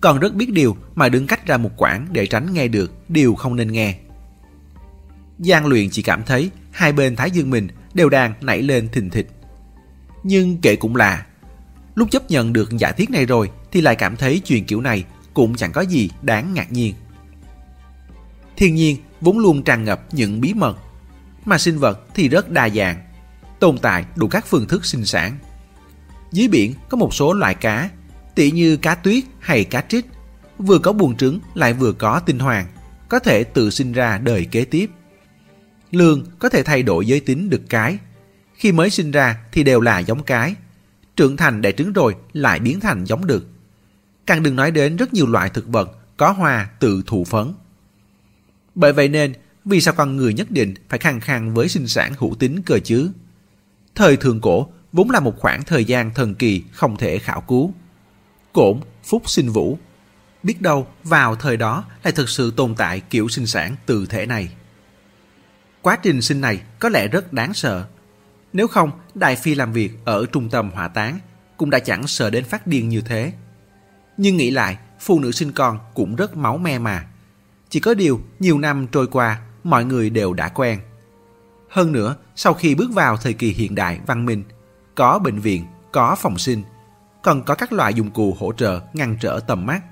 [0.00, 3.34] còn rất biết điều mà đứng cách ra một quãng để tránh nghe được điều
[3.34, 3.98] không nên nghe.
[5.38, 9.10] Giang luyện chỉ cảm thấy hai bên thái dương mình đều đang nảy lên thình
[9.10, 9.30] thịch.
[10.22, 11.26] Nhưng kệ cũng là,
[11.94, 15.04] lúc chấp nhận được giả thiết này rồi thì lại cảm thấy chuyện kiểu này
[15.34, 16.94] cũng chẳng có gì đáng ngạc nhiên.
[18.56, 20.78] Thiên nhiên vốn luôn tràn ngập những bí mật,
[21.44, 23.02] mà sinh vật thì rất đa dạng,
[23.60, 25.38] tồn tại đủ các phương thức sinh sản.
[26.32, 27.90] Dưới biển có một số loại cá
[28.40, 30.06] tỉ như cá tuyết hay cá trích,
[30.58, 32.66] vừa có buồng trứng lại vừa có tinh hoàng,
[33.08, 34.90] có thể tự sinh ra đời kế tiếp.
[35.90, 37.98] Lương có thể thay đổi giới tính được cái.
[38.54, 40.54] Khi mới sinh ra thì đều là giống cái.
[41.16, 43.46] Trưởng thành đẻ trứng rồi lại biến thành giống đực.
[44.26, 47.52] Càng đừng nói đến rất nhiều loại thực vật có hoa tự thụ phấn.
[48.74, 49.32] Bởi vậy nên,
[49.64, 52.78] vì sao con người nhất định phải khăng khăng với sinh sản hữu tính cơ
[52.78, 53.10] chứ?
[53.94, 57.74] Thời thường cổ vốn là một khoảng thời gian thần kỳ không thể khảo cứu
[58.52, 59.78] cổn, phúc sinh vũ.
[60.42, 64.26] Biết đâu vào thời đó lại thực sự tồn tại kiểu sinh sản từ thể
[64.26, 64.50] này.
[65.82, 67.86] Quá trình sinh này có lẽ rất đáng sợ.
[68.52, 71.18] Nếu không, Đại Phi làm việc ở trung tâm hỏa táng
[71.56, 73.32] cũng đã chẳng sợ đến phát điên như thế.
[74.16, 77.06] Nhưng nghĩ lại, phụ nữ sinh con cũng rất máu me mà.
[77.68, 80.80] Chỉ có điều, nhiều năm trôi qua, mọi người đều đã quen.
[81.68, 84.42] Hơn nữa, sau khi bước vào thời kỳ hiện đại văn minh,
[84.94, 86.62] có bệnh viện, có phòng sinh,
[87.22, 89.82] cần có các loại dụng cụ hỗ trợ ngăn trở tầm mắt.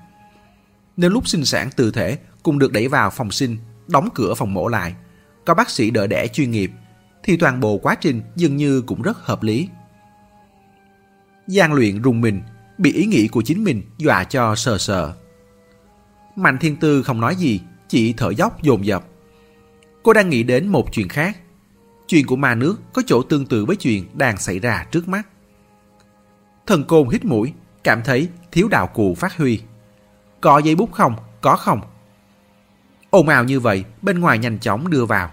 [0.97, 4.53] Nếu lúc sinh sản từ thể cùng được đẩy vào phòng sinh, đóng cửa phòng
[4.53, 4.95] mổ lại,
[5.45, 6.71] có bác sĩ đỡ đẻ chuyên nghiệp,
[7.23, 9.69] thì toàn bộ quá trình dường như cũng rất hợp lý.
[11.47, 12.41] Giang luyện rùng mình,
[12.77, 15.13] bị ý nghĩ của chính mình dọa cho sờ sờ.
[16.35, 19.05] Mạnh thiên tư không nói gì, chỉ thở dốc dồn dập.
[20.03, 21.37] Cô đang nghĩ đến một chuyện khác.
[22.07, 25.27] Chuyện của ma nước có chỗ tương tự với chuyện đang xảy ra trước mắt.
[26.69, 27.53] Thần côn hít mũi,
[27.83, 29.61] cảm thấy thiếu đạo cụ phát huy.
[30.41, 31.15] Có giấy bút không?
[31.41, 31.81] Có không?
[33.09, 35.31] Ồn ào như vậy, bên ngoài nhanh chóng đưa vào.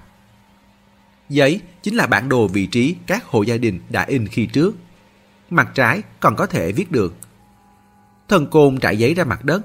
[1.29, 4.77] Giấy chính là bản đồ vị trí các hộ gia đình đã in khi trước.
[5.51, 7.15] Mặt trái còn có thể viết được.
[8.29, 9.63] Thần côn trải giấy ra mặt đất,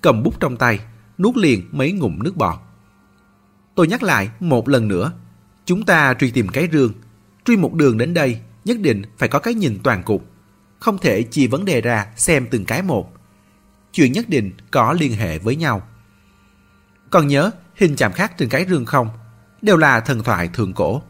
[0.00, 0.80] cầm bút trong tay,
[1.18, 2.58] nuốt liền mấy ngụm nước bọt.
[3.74, 5.12] Tôi nhắc lại một lần nữa,
[5.64, 6.92] chúng ta truy tìm cái rương,
[7.44, 10.31] truy một đường đến đây nhất định phải có cái nhìn toàn cục
[10.82, 13.12] không thể chia vấn đề ra xem từng cái một.
[13.92, 15.82] Chuyện nhất định có liên hệ với nhau.
[17.10, 19.08] Còn nhớ hình chạm khắc trên cái rương không?
[19.62, 21.02] Đều là thần thoại thường cổ.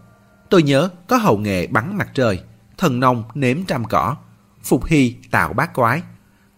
[0.50, 2.42] Tôi nhớ có hậu nghệ bắn mặt trời,
[2.78, 4.16] thần nông nếm trăm cỏ,
[4.62, 6.02] phục hy tạo bát quái,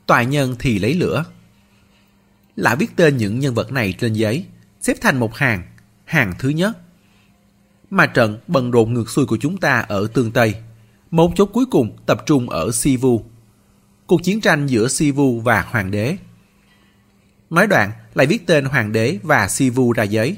[0.07, 1.25] tòa nhân thì lấy lửa.
[2.57, 4.47] Lại viết tên những nhân vật này trên giấy,
[4.81, 5.63] xếp thành một hàng,
[6.05, 6.79] hàng thứ nhất.
[7.91, 10.55] Mà trận bần đồn ngược xuôi của chúng ta ở tương Tây
[11.15, 13.25] một chốt cuối cùng tập trung ở Sivu.
[14.07, 16.17] Cuộc chiến tranh giữa Sivu và Hoàng đế.
[17.51, 20.37] Nói đoạn lại viết tên hoàng đế và si vu ra giấy,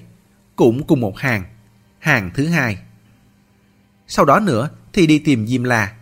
[0.57, 1.45] cũng cùng một hàng,
[1.99, 2.79] hàng thứ hai.
[4.07, 5.95] Sau đó nữa thì đi tìm Diêm La.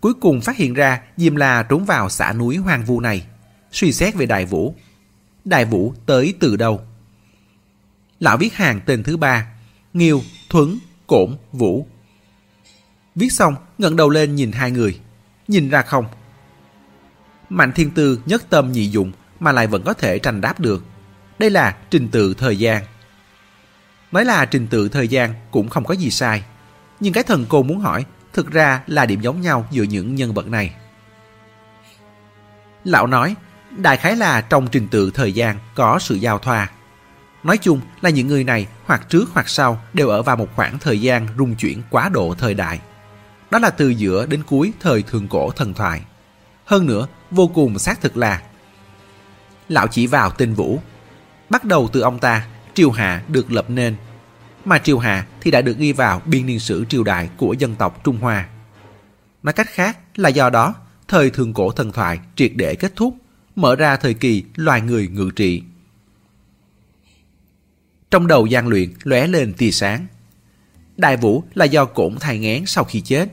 [0.00, 3.26] Cuối cùng phát hiện ra Diêm La trốn vào xã núi hoang vu này,
[3.72, 4.74] suy xét về Đại Vũ.
[5.44, 6.80] Đại Vũ tới từ đâu?
[8.20, 9.46] Lão viết hàng tên thứ ba,
[9.92, 11.86] Nghiêu, Thuấn, Cổn, Vũ.
[13.14, 15.00] Viết xong, ngẩng đầu lên nhìn hai người.
[15.48, 16.06] Nhìn ra không?
[17.48, 20.84] Mạnh Thiên Tư nhất tâm nhị dụng mà lại vẫn có thể tranh đáp được.
[21.38, 22.82] Đây là trình tự thời gian.
[24.12, 26.44] Nói là trình tự thời gian cũng không có gì sai.
[27.00, 30.34] Nhưng cái thần cô muốn hỏi thực ra là điểm giống nhau giữa những nhân
[30.34, 30.74] vật này.
[32.84, 33.34] Lão nói,
[33.70, 36.70] đại khái là trong trình tự thời gian có sự giao thoa.
[37.42, 40.78] Nói chung là những người này hoặc trước hoặc sau đều ở vào một khoảng
[40.78, 42.80] thời gian rung chuyển quá độ thời đại.
[43.54, 46.02] Đó là từ giữa đến cuối thời thượng cổ thần thoại.
[46.64, 48.42] Hơn nữa, vô cùng xác thực là
[49.68, 50.80] Lão chỉ vào tên Vũ.
[51.50, 53.96] Bắt đầu từ ông ta, triều hạ được lập nên.
[54.64, 57.74] Mà triều hạ thì đã được ghi vào biên niên sử triều đại của dân
[57.74, 58.48] tộc Trung Hoa.
[59.42, 60.74] Nói cách khác là do đó,
[61.08, 63.16] thời thượng cổ thần thoại triệt để kết thúc,
[63.56, 65.62] mở ra thời kỳ loài người ngự trị.
[68.10, 70.06] Trong đầu gian luyện lóe lên tia sáng.
[70.96, 73.28] Đại Vũ là do cổn thai ngán sau khi chết,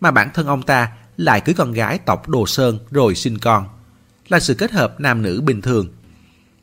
[0.00, 3.68] mà bản thân ông ta lại cưới con gái tộc Đồ Sơn rồi sinh con,
[4.28, 5.88] là sự kết hợp nam nữ bình thường.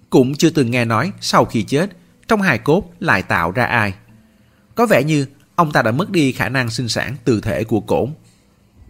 [0.09, 1.89] Cũng chưa từng nghe nói sau khi chết,
[2.27, 3.93] trong hài cốt lại tạo ra ai.
[4.75, 7.79] Có vẻ như ông ta đã mất đi khả năng sinh sản từ thể của
[7.79, 8.13] cổn.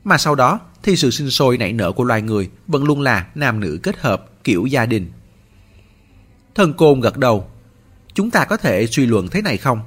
[0.03, 3.27] Mà sau đó thì sự sinh sôi nảy nở của loài người vẫn luôn là
[3.36, 5.12] nam nữ kết hợp kiểu gia đình.
[6.55, 7.49] Thần Côn gật đầu.
[8.13, 9.79] Chúng ta có thể suy luận thế này không?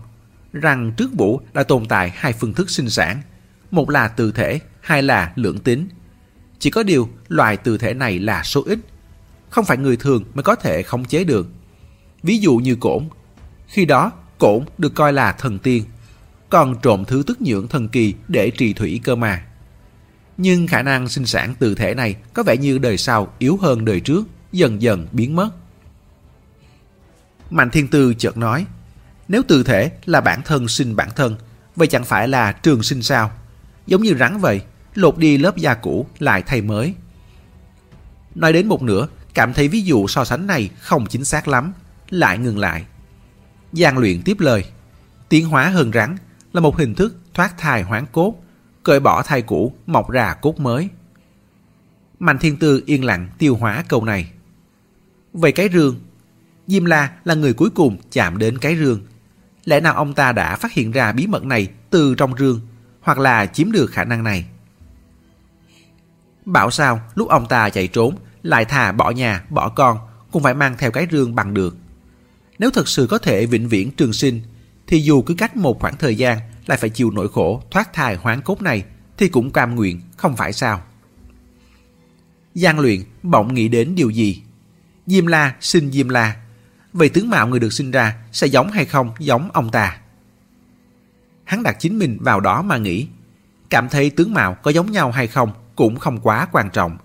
[0.53, 3.23] Rằng trước vũ đã tồn tại hai phương thức sinh sản.
[3.71, 5.89] Một là từ thể, hai là lượng tính.
[6.59, 8.79] Chỉ có điều loại từ thể này là số ít.
[9.51, 11.47] Không phải người thường mới có thể khống chế được.
[12.23, 13.09] Ví dụ như cổn.
[13.67, 15.85] Khi đó, cổn được coi là thần tiên.
[16.51, 19.45] Còn trộm thứ tức nhưỡng thần kỳ để trì thủy cơ mà.
[20.37, 23.85] Nhưng khả năng sinh sản từ thể này có vẻ như đời sau yếu hơn
[23.85, 25.49] đời trước, dần dần biến mất.
[27.51, 28.67] Mạnh Thiên Tư chợt nói,
[29.29, 31.37] nếu từ thể là bản thân sinh bản thân,
[31.77, 33.31] vậy chẳng phải là trường sinh sao?
[33.89, 34.63] Giống như rắn vậy,
[34.95, 36.95] lột đi lớp da cũ lại thay mới.
[38.35, 41.73] Nói đến một nửa, cảm thấy ví dụ so sánh này không chính xác lắm,
[42.11, 42.85] lại ngừng lại.
[43.73, 44.65] Giang luyện tiếp lời,
[45.29, 46.17] tiến hóa hơn rắn
[46.53, 48.35] là một hình thức thoát thai hoán cốt,
[48.83, 50.89] cởi bỏ thai cũ, mọc ra cốt mới.
[52.19, 54.31] Mạnh Thiên Tư yên lặng tiêu hóa câu này.
[55.35, 56.01] Về cái rương,
[56.67, 59.01] Diêm La là người cuối cùng chạm đến cái rương.
[59.65, 62.61] Lẽ nào ông ta đã phát hiện ra bí mật này từ trong rương,
[63.01, 64.47] hoặc là chiếm được khả năng này?
[66.45, 69.99] Bảo sao lúc ông ta chạy trốn, lại thà bỏ nhà, bỏ con,
[70.31, 71.77] cũng phải mang theo cái rương bằng được.
[72.59, 74.43] Nếu thật sự có thể vĩnh viễn trường sinh,
[74.87, 78.17] thì dù cứ cách một khoảng thời gian lại phải chịu nỗi khổ thoát thai
[78.17, 78.85] hoán cốt này,
[79.17, 80.83] thì cũng cam nguyện, không phải sao?
[82.55, 84.43] Giang luyện bỗng nghĩ đến điều gì?
[85.07, 86.37] Diêm La sinh Diêm La.
[86.93, 89.99] Vậy tướng mạo người được sinh ra sẽ giống hay không giống ông ta?
[91.49, 93.09] Hắn đặt chính mình vào đó mà nghĩ.
[93.71, 96.99] Cảm thấy tướng mạo có giống nhau hay không cũng không quá quan trọng.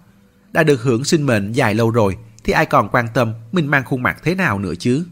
[0.51, 3.83] Đã được hưởng sinh mệnh dài lâu rồi thì ai còn quan tâm mình mang
[3.85, 5.05] khuôn mặt thế nào nữa chứ?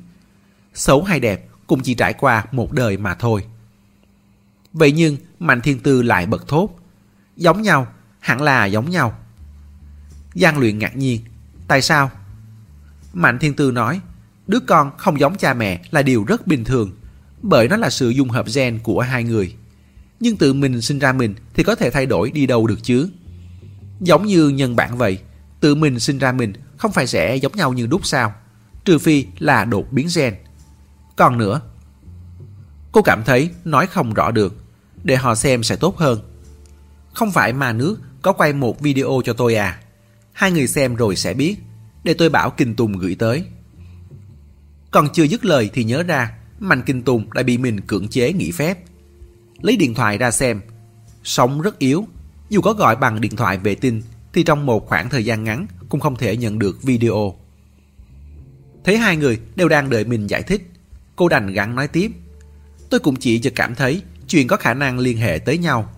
[0.74, 3.46] Xấu hay đẹp cũng chỉ trải qua một đời mà thôi.
[4.74, 6.70] Vậy nhưng Mạnh Thiên Tư lại bật thốt.
[7.38, 7.88] Giống nhau,
[8.20, 9.18] hẳn là giống nhau.
[10.34, 11.22] Giang luyện ngạc nhiên.
[11.68, 12.12] Tại sao?
[13.14, 14.02] Mạnh Thiên Tư nói,
[14.48, 16.92] đứa con không giống cha mẹ là điều rất bình thường,
[17.42, 19.56] bởi nó là sự dung hợp gen của hai người.
[20.20, 23.10] Nhưng tự mình sinh ra mình thì có thể thay đổi đi đâu được chứ?
[24.00, 25.20] Giống như nhân bản vậy,
[25.60, 28.34] tự mình sinh ra mình không phải sẽ giống nhau như đúc sao?
[28.86, 30.36] Trừ phi là đột biến gen.
[31.16, 31.62] Còn nữa,
[32.92, 34.56] cô cảm thấy nói không rõ được,
[35.04, 36.20] để họ xem sẽ tốt hơn.
[37.14, 39.80] Không phải mà nước có quay một video cho tôi à?
[40.34, 41.56] Hai người xem rồi sẽ biết,
[42.04, 43.44] để tôi bảo Kinh Tùng gửi tới.
[44.92, 48.34] Còn chưa dứt lời thì nhớ ra, Mạnh Kinh Tùng đã bị mình cưỡng chế
[48.34, 48.80] nghỉ phép.
[49.62, 50.62] Lấy điện thoại ra xem,
[51.24, 52.08] sóng rất yếu,
[52.50, 54.02] dù có gọi bằng điện thoại vệ tinh
[54.34, 57.36] thì trong một khoảng thời gian ngắn cũng không thể nhận được video.
[58.84, 60.70] Thấy hai người đều đang đợi mình giải thích,
[61.16, 62.12] cô đành gắng nói tiếp.
[62.90, 65.92] Tôi cũng chỉ chợt cảm thấy chuyện có khả năng liên hệ tới nhau.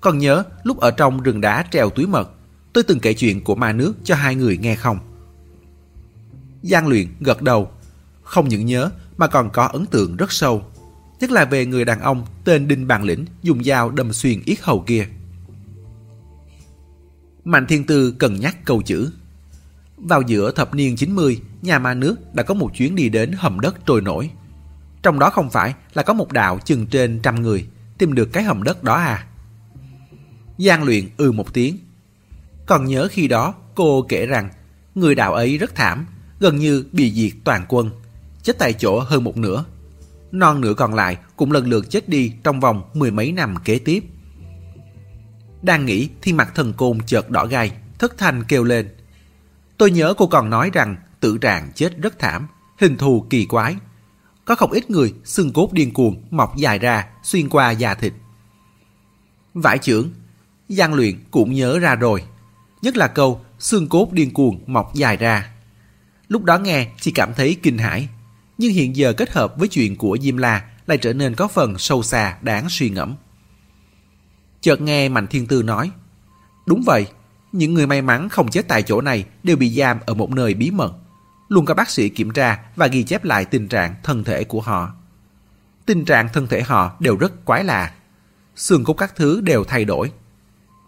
[0.00, 2.30] Còn nhớ lúc ở trong rừng đá treo túi mật,
[2.72, 4.98] tôi từng kể chuyện của ma nước cho hai người nghe không?
[6.62, 7.70] Giang luyện gật đầu,
[8.22, 10.62] không những nhớ mà còn có ấn tượng rất sâu.
[11.20, 14.60] Nhất là về người đàn ông tên Đinh Bàn Lĩnh dùng dao đâm xuyên yết
[14.60, 15.06] hầu kia.
[17.44, 19.10] Mạnh Thiên Tư cần nhắc câu chữ.
[19.96, 23.60] Vào giữa thập niên 90, nhà ma nước đã có một chuyến đi đến hầm
[23.60, 24.30] đất trôi nổi.
[25.02, 27.66] Trong đó không phải là có một đạo chừng trên trăm người
[27.98, 29.26] tìm được cái hầm đất đó à?
[30.58, 31.78] Giang luyện ư ừ một tiếng.
[32.66, 34.50] Còn nhớ khi đó cô kể rằng
[34.94, 36.06] người đạo ấy rất thảm,
[36.40, 37.90] gần như bị diệt toàn quân,
[38.44, 39.64] chết tại chỗ hơn một nửa.
[40.32, 43.78] Non nửa còn lại cũng lần lượt chết đi trong vòng mười mấy năm kế
[43.78, 44.04] tiếp.
[45.62, 48.88] Đang nghĩ thì mặt thần côn chợt đỏ gai, thất thanh kêu lên.
[49.78, 52.46] Tôi nhớ cô còn nói rằng tự trạng chết rất thảm,
[52.78, 53.76] hình thù kỳ quái.
[54.44, 58.12] Có không ít người xương cốt điên cuồng mọc dài ra xuyên qua da thịt.
[59.54, 60.10] Vải trưởng,
[60.68, 62.24] gian luyện cũng nhớ ra rồi.
[62.82, 65.50] Nhất là câu xương cốt điên cuồng mọc dài ra.
[66.28, 68.08] Lúc đó nghe chỉ cảm thấy kinh hãi,
[68.64, 71.78] nhưng hiện giờ kết hợp với chuyện của Diêm La lại trở nên có phần
[71.78, 73.14] sâu xa đáng suy ngẫm.
[74.60, 75.90] Chợt nghe Mạnh Thiên Tư nói,
[76.66, 77.06] đúng vậy,
[77.52, 80.54] những người may mắn không chết tại chỗ này đều bị giam ở một nơi
[80.54, 80.94] bí mật.
[81.48, 84.60] Luôn có bác sĩ kiểm tra và ghi chép lại tình trạng thân thể của
[84.60, 84.92] họ.
[85.86, 87.92] Tình trạng thân thể họ đều rất quái lạ.
[88.56, 90.12] Xương cốt các thứ đều thay đổi.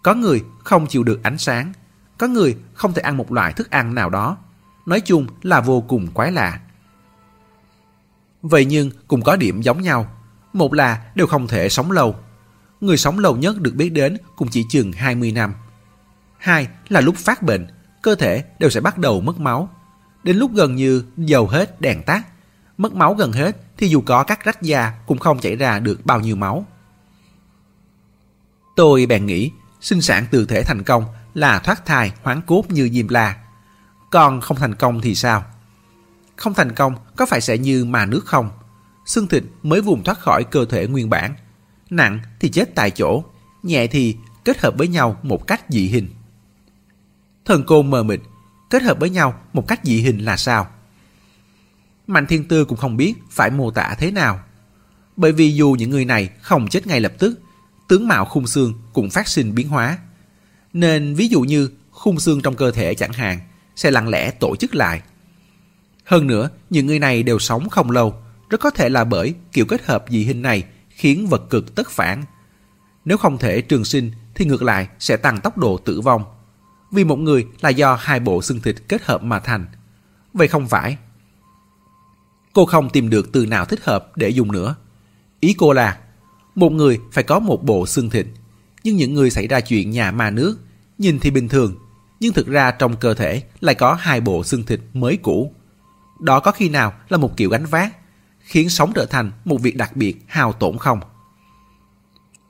[0.03, 1.73] Có người không chịu được ánh sáng,
[2.17, 4.37] có người không thể ăn một loại thức ăn nào đó.
[4.85, 6.59] Nói chung là vô cùng quái lạ.
[8.41, 10.11] Vậy nhưng cũng có điểm giống nhau.
[10.53, 12.15] Một là đều không thể sống lâu.
[12.81, 15.53] Người sống lâu nhất được biết đến cũng chỉ chừng 20 năm.
[16.37, 17.67] Hai là lúc phát bệnh,
[18.01, 19.69] cơ thể đều sẽ bắt đầu mất máu.
[20.23, 22.27] Đến lúc gần như dầu hết đèn tắt,
[22.77, 26.05] mất máu gần hết thì dù có cắt rách da cũng không chảy ra được
[26.05, 26.65] bao nhiêu máu.
[28.75, 32.89] Tôi bèn nghĩ sinh sản từ thể thành công là thoát thai hoán cốt như
[32.93, 33.37] Diêm La.
[34.11, 35.43] Còn không thành công thì sao?
[36.37, 38.49] Không thành công có phải sẽ như mà nước không?
[39.05, 41.35] Xương thịt mới vùng thoát khỏi cơ thể nguyên bản.
[41.89, 43.23] Nặng thì chết tại chỗ,
[43.63, 46.07] nhẹ thì kết hợp với nhau một cách dị hình.
[47.45, 48.19] Thần côn mờ mịt,
[48.69, 50.67] kết hợp với nhau một cách dị hình là sao?
[52.07, 54.39] Mạnh Thiên Tư cũng không biết phải mô tả thế nào.
[55.15, 57.39] Bởi vì dù những người này không chết ngay lập tức,
[57.87, 59.97] tướng mạo khung xương cũng phát sinh biến hóa.
[60.73, 63.39] Nên ví dụ như khung xương trong cơ thể chẳng hạn
[63.75, 65.01] sẽ lặng lẽ tổ chức lại.
[66.07, 68.15] Hơn nữa, những người này đều sống không lâu,
[68.49, 71.89] rất có thể là bởi kiểu kết hợp dị hình này khiến vật cực tất
[71.89, 72.23] phản.
[73.05, 76.23] Nếu không thể trường sinh thì ngược lại sẽ tăng tốc độ tử vong.
[76.91, 79.65] Vì một người là do hai bộ xương thịt kết hợp mà thành.
[80.33, 80.97] Vậy không phải.
[82.53, 84.75] Cô không tìm được từ nào thích hợp để dùng nữa.
[85.39, 85.97] Ý cô là
[86.55, 88.25] một người phải có một bộ xương thịt,
[88.83, 90.57] nhưng những người xảy ra chuyện nhà ma nước,
[90.97, 91.75] nhìn thì bình thường,
[92.19, 95.53] nhưng thực ra trong cơ thể lại có hai bộ xương thịt mới cũ.
[96.19, 97.95] Đó có khi nào là một kiểu gánh vác,
[98.39, 100.99] khiến sống trở thành một việc đặc biệt hào tổn không?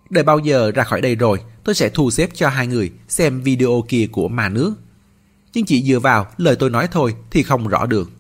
[0.09, 3.41] Đợi bao giờ ra khỏi đây rồi, tôi sẽ thu xếp cho hai người xem
[3.41, 4.73] video kia của mà nước.
[5.53, 8.11] Nhưng chỉ dựa vào lời tôi nói thôi thì không rõ được.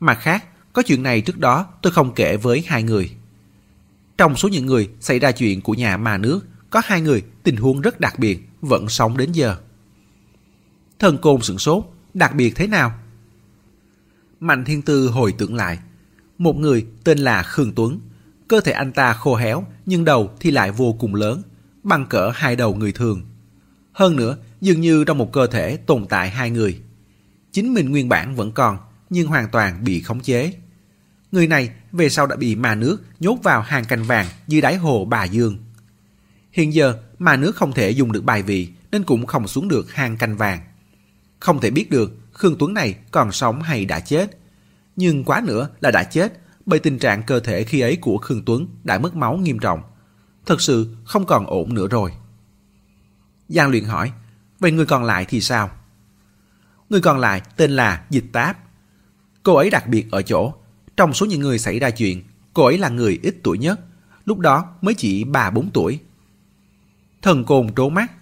[0.00, 3.10] Mặt khác, có chuyện này trước đó tôi không kể với hai người.
[4.18, 6.40] Trong số những người xảy ra chuyện của nhà mà nước,
[6.70, 9.56] có hai người tình huống rất đặc biệt, vẫn sống đến giờ.
[10.98, 12.92] Thần côn sửng sốt, đặc biệt thế nào?
[14.40, 15.78] Mạnh Thiên Tư hồi tưởng lại.
[16.38, 18.00] Một người tên là Khương Tuấn.
[18.48, 21.42] Cơ thể anh ta khô héo, nhưng đầu thì lại vô cùng lớn,
[21.82, 23.22] bằng cỡ hai đầu người thường.
[23.92, 26.80] Hơn nữa, dường như trong một cơ thể tồn tại hai người.
[27.52, 28.78] Chính mình nguyên bản vẫn còn,
[29.10, 30.52] nhưng hoàn toàn bị khống chế.
[31.32, 34.76] Người này về sau đã bị ma nước nhốt vào hàng canh vàng dưới đáy
[34.76, 35.58] hồ Bà Dương.
[36.52, 39.92] Hiện giờ, ma nước không thể dùng được bài vị nên cũng không xuống được
[39.92, 40.60] hang canh vàng.
[41.40, 44.38] Không thể biết được Khương Tuấn này còn sống hay đã chết.
[44.96, 48.42] Nhưng quá nữa là đã chết bởi tình trạng cơ thể khi ấy của Khương
[48.44, 49.82] Tuấn đã mất máu nghiêm trọng.
[50.46, 52.12] Thật sự không còn ổn nữa rồi.
[53.48, 54.12] Giang luyện hỏi,
[54.58, 55.70] vậy người còn lại thì sao?
[56.90, 58.58] Người còn lại tên là Dịch Táp.
[59.42, 60.54] Cô ấy đặc biệt ở chỗ,
[60.96, 62.22] trong số những người xảy ra chuyện,
[62.54, 63.80] cô ấy là người ít tuổi nhất,
[64.24, 66.00] lúc đó mới chỉ 3-4 tuổi.
[67.22, 68.12] Thần côn trố mắt,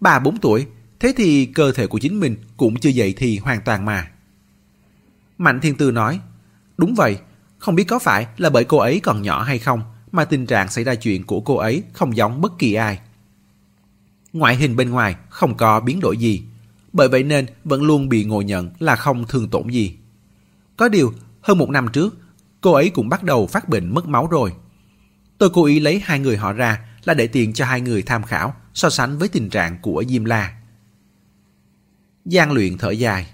[0.00, 0.66] 3-4 tuổi,
[1.02, 4.10] thế thì cơ thể của chính mình cũng chưa dậy thì hoàn toàn mà.
[5.38, 6.20] Mạnh Thiên Tư nói,
[6.76, 7.18] đúng vậy,
[7.58, 9.82] không biết có phải là bởi cô ấy còn nhỏ hay không
[10.12, 13.00] mà tình trạng xảy ra chuyện của cô ấy không giống bất kỳ ai.
[14.32, 16.42] Ngoại hình bên ngoài không có biến đổi gì,
[16.92, 19.96] bởi vậy nên vẫn luôn bị ngộ nhận là không thương tổn gì.
[20.76, 22.18] Có điều, hơn một năm trước,
[22.60, 24.52] cô ấy cũng bắt đầu phát bệnh mất máu rồi.
[25.38, 28.22] Tôi cố ý lấy hai người họ ra là để tiện cho hai người tham
[28.22, 30.61] khảo so sánh với tình trạng của Diêm La.
[32.24, 33.26] Giang luyện thở dài,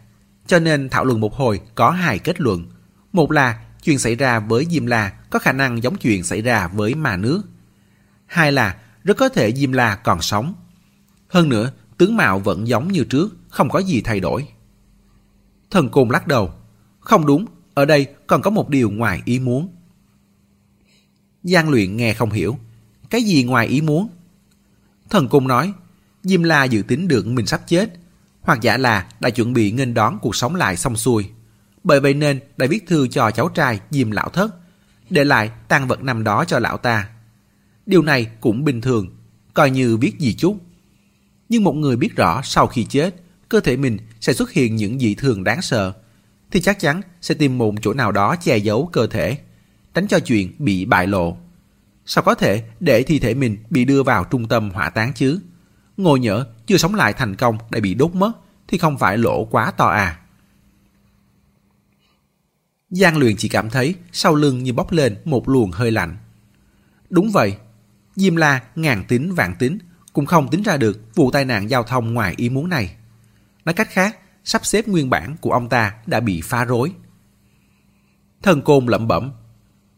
[0.47, 2.67] cho nên thảo luận một hồi có hai kết luận.
[3.13, 6.69] Một là chuyện xảy ra với Diêm La có khả năng giống chuyện xảy ra
[6.69, 7.43] với mà nước.
[8.27, 10.55] Hai là rất có thể Diêm La còn sống.
[11.29, 14.49] Hơn nữa, tướng mạo vẫn giống như trước, không có gì thay đổi.
[15.71, 16.53] Thần Côn lắc đầu.
[17.01, 19.69] Không đúng, ở đây còn có một điều ngoài ý muốn.
[21.43, 22.59] Giang luyện nghe không hiểu.
[23.11, 24.09] Cái gì ngoài ý muốn?
[25.11, 25.73] Thần Côn nói,
[26.23, 27.99] Diêm La dự tính được mình sắp chết,
[28.49, 31.29] hoặc giả là đã chuẩn bị nghênh đón cuộc sống lại xong xuôi.
[31.85, 34.55] Bởi vậy nên đã viết thư cho cháu trai Diêm Lão Thất,
[35.11, 37.09] để lại tang vật năm đó cho lão ta.
[37.87, 39.17] Điều này cũng bình thường,
[39.55, 40.57] coi như biết gì chút.
[41.49, 43.15] Nhưng một người biết rõ sau khi chết,
[43.49, 45.93] cơ thể mình sẽ xuất hiện những dị thường đáng sợ,
[46.51, 49.39] thì chắc chắn sẽ tìm một chỗ nào đó che giấu cơ thể,
[49.95, 51.37] tránh cho chuyện bị bại lộ.
[52.07, 55.41] Sao có thể để thi thể mình bị đưa vào trung tâm hỏa táng chứ?
[55.97, 58.33] Ngồi nhỡ chưa sống lại thành công đã bị đốt mất
[58.69, 60.19] thì không phải lỗ quá to à.
[62.91, 66.17] Giang luyện chỉ cảm thấy sau lưng như bốc lên một luồng hơi lạnh.
[67.11, 67.57] Đúng vậy,
[68.17, 69.79] Diêm La ngàn tính vạn tính
[70.13, 72.95] cũng không tính ra được vụ tai nạn giao thông ngoài ý muốn này.
[73.65, 76.93] Nói cách khác, sắp xếp nguyên bản của ông ta đã bị phá rối.
[78.43, 79.33] Thần Côn lẩm bẩm.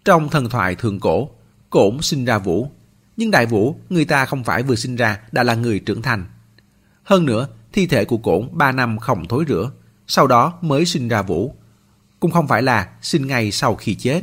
[0.04, 1.30] Trong thần thoại thường cổ,
[1.70, 2.70] cổn sinh ra vũ.
[3.16, 6.26] Nhưng đại vũ, người ta không phải vừa sinh ra đã là người trưởng thành.
[7.10, 9.70] Hơn nữa, thi thể của cổn 3 năm không thối rửa,
[10.06, 11.54] sau đó mới sinh ra vũ.
[12.20, 14.22] Cũng không phải là sinh ngay sau khi chết.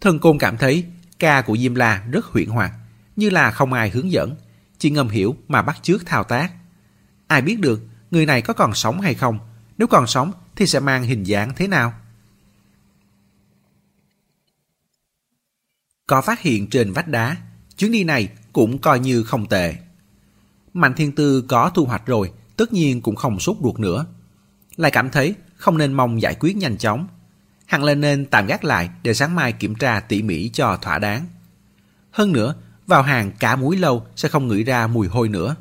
[0.00, 0.84] Thần Côn cảm thấy
[1.18, 2.72] ca của Diêm La rất huyện hoạt,
[3.16, 4.34] như là không ai hướng dẫn,
[4.78, 6.52] chỉ ngầm hiểu mà bắt chước thao tác.
[7.26, 9.38] Ai biết được người này có còn sống hay không?
[9.78, 11.94] Nếu còn sống thì sẽ mang hình dáng thế nào?
[16.06, 17.36] Có phát hiện trên vách đá,
[17.76, 19.76] chuyến đi này cũng coi như không tệ.
[20.74, 24.06] Mạnh Thiên Tư có thu hoạch rồi, tất nhiên cũng không sốt ruột nữa.
[24.76, 27.06] Lại cảm thấy không nên mong giải quyết nhanh chóng.
[27.66, 30.98] Hẳn là nên tạm gác lại để sáng mai kiểm tra tỉ mỉ cho thỏa
[30.98, 31.26] đáng.
[32.10, 32.54] Hơn nữa,
[32.86, 35.56] vào hàng cả muối lâu sẽ không ngửi ra mùi hôi nữa.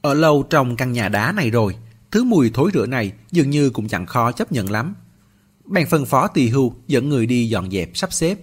[0.00, 1.76] Ở lâu trong căn nhà đá này rồi,
[2.10, 4.94] thứ mùi thối rữa này dường như cũng chẳng khó chấp nhận lắm.
[5.64, 8.38] Bèn phân phó tỳ hưu dẫn người đi dọn dẹp sắp xếp.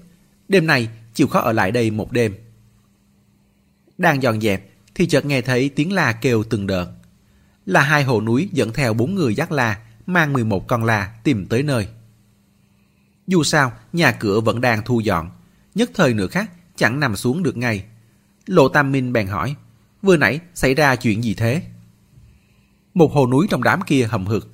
[0.47, 2.35] Đêm nay chịu khó ở lại đây một đêm.
[3.97, 6.87] Đang dọn dẹp thì chợt nghe thấy tiếng la kêu từng đợt.
[7.65, 11.45] Là hai hồ núi dẫn theo bốn người dắt la mang 11 con la tìm
[11.45, 11.87] tới nơi.
[13.27, 15.29] Dù sao, nhà cửa vẫn đang thu dọn,
[15.75, 17.83] nhất thời nửa khắc chẳng nằm xuống được ngay.
[18.45, 19.55] Lộ Tam Minh bèn hỏi,
[20.01, 21.63] vừa nãy xảy ra chuyện gì thế?
[22.93, 24.51] Một hồ núi trong đám kia hầm hực.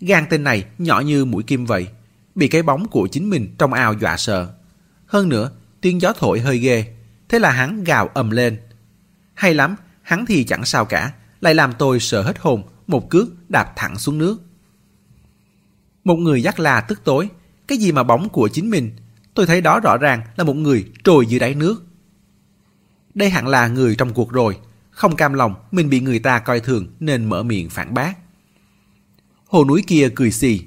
[0.00, 1.88] Gan tên này nhỏ như mũi kim vậy,
[2.34, 4.54] bị cái bóng của chính mình trong ao dọa sợ.
[5.06, 5.50] Hơn nữa,
[5.80, 6.84] tiếng gió thổi hơi ghê,
[7.28, 8.60] thế là hắn gào ầm lên.
[9.40, 13.50] Hay lắm, hắn thì chẳng sao cả, lại làm tôi sợ hết hồn, một cước
[13.50, 14.42] đạp thẳng xuống nước.
[16.04, 17.28] Một người dắt là tức tối,
[17.68, 18.90] cái gì mà bóng của chính mình,
[19.34, 21.86] tôi thấy đó rõ ràng là một người trồi dưới đáy nước.
[23.14, 24.58] Đây hẳn là người trong cuộc rồi,
[24.90, 28.18] không cam lòng mình bị người ta coi thường nên mở miệng phản bác.
[29.46, 30.60] Hồ núi kia cười xì.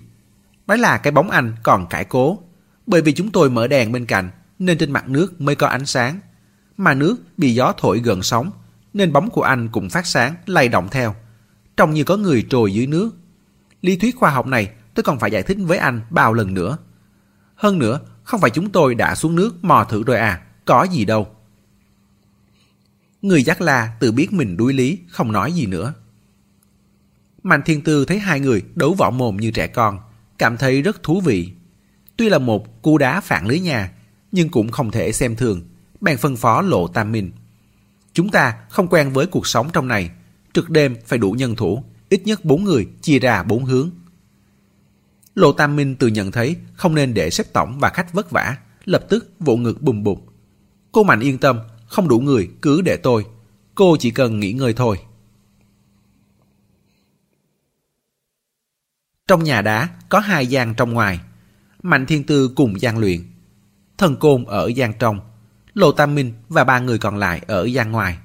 [0.68, 2.40] Nói là cái bóng anh còn cải cố.
[2.88, 5.86] Bởi vì chúng tôi mở đèn bên cạnh nên trên mặt nước mới có ánh
[5.86, 6.20] sáng.
[6.78, 8.52] Mà nước bị gió thổi gần sóng
[8.94, 11.16] nên bóng của anh cũng phát sáng, lay động theo.
[11.78, 13.12] Trông như có người trồi dưới nước.
[13.82, 16.78] Lý thuyết khoa học này tôi còn phải giải thích với anh bao lần nữa.
[17.56, 21.06] Hơn nữa, không phải chúng tôi đã xuống nước mò thử rồi à, có gì
[21.06, 21.28] đâu.
[23.22, 25.94] Người giác la tự biết mình đuối lý, không nói gì nữa.
[27.44, 30.00] Mạnh Thiên Tư thấy hai người đấu võ mồm như trẻ con,
[30.38, 31.52] cảm thấy rất thú vị.
[32.18, 33.92] Tuy là một cú đá phản lưới nhà,
[34.32, 35.62] nhưng cũng không thể xem thường,
[36.02, 37.32] bèn phân phó lộ tam minh.
[38.14, 40.12] Chúng ta không quen với cuộc sống trong này,
[40.54, 43.90] trực đêm phải đủ nhân thủ, ít nhất bốn người chia ra bốn hướng.
[45.36, 48.58] Lộ Tam Minh tự nhận thấy không nên để xếp tổng và khách vất vả,
[48.86, 50.20] lập tức vỗ ngực bùm bụt.
[50.92, 53.26] Cô Mạnh yên tâm, không đủ người cứ để tôi.
[53.76, 55.00] Cô chỉ cần nghỉ ngơi thôi.
[59.28, 61.20] Trong nhà đá có hai gian trong ngoài.
[61.84, 63.22] Mạnh Thiên Tư cùng gian luyện.
[63.98, 65.20] Thần Côn ở gian trong.
[65.74, 68.18] Lô Tam Minh và ba người còn lại ở gian ngoài.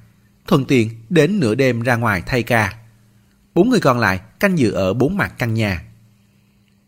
[0.47, 2.79] Thuận tiện đến nửa đêm ra ngoài thay ca.
[3.55, 5.85] Bốn người còn lại canh giữ ở bốn mặt căn nhà.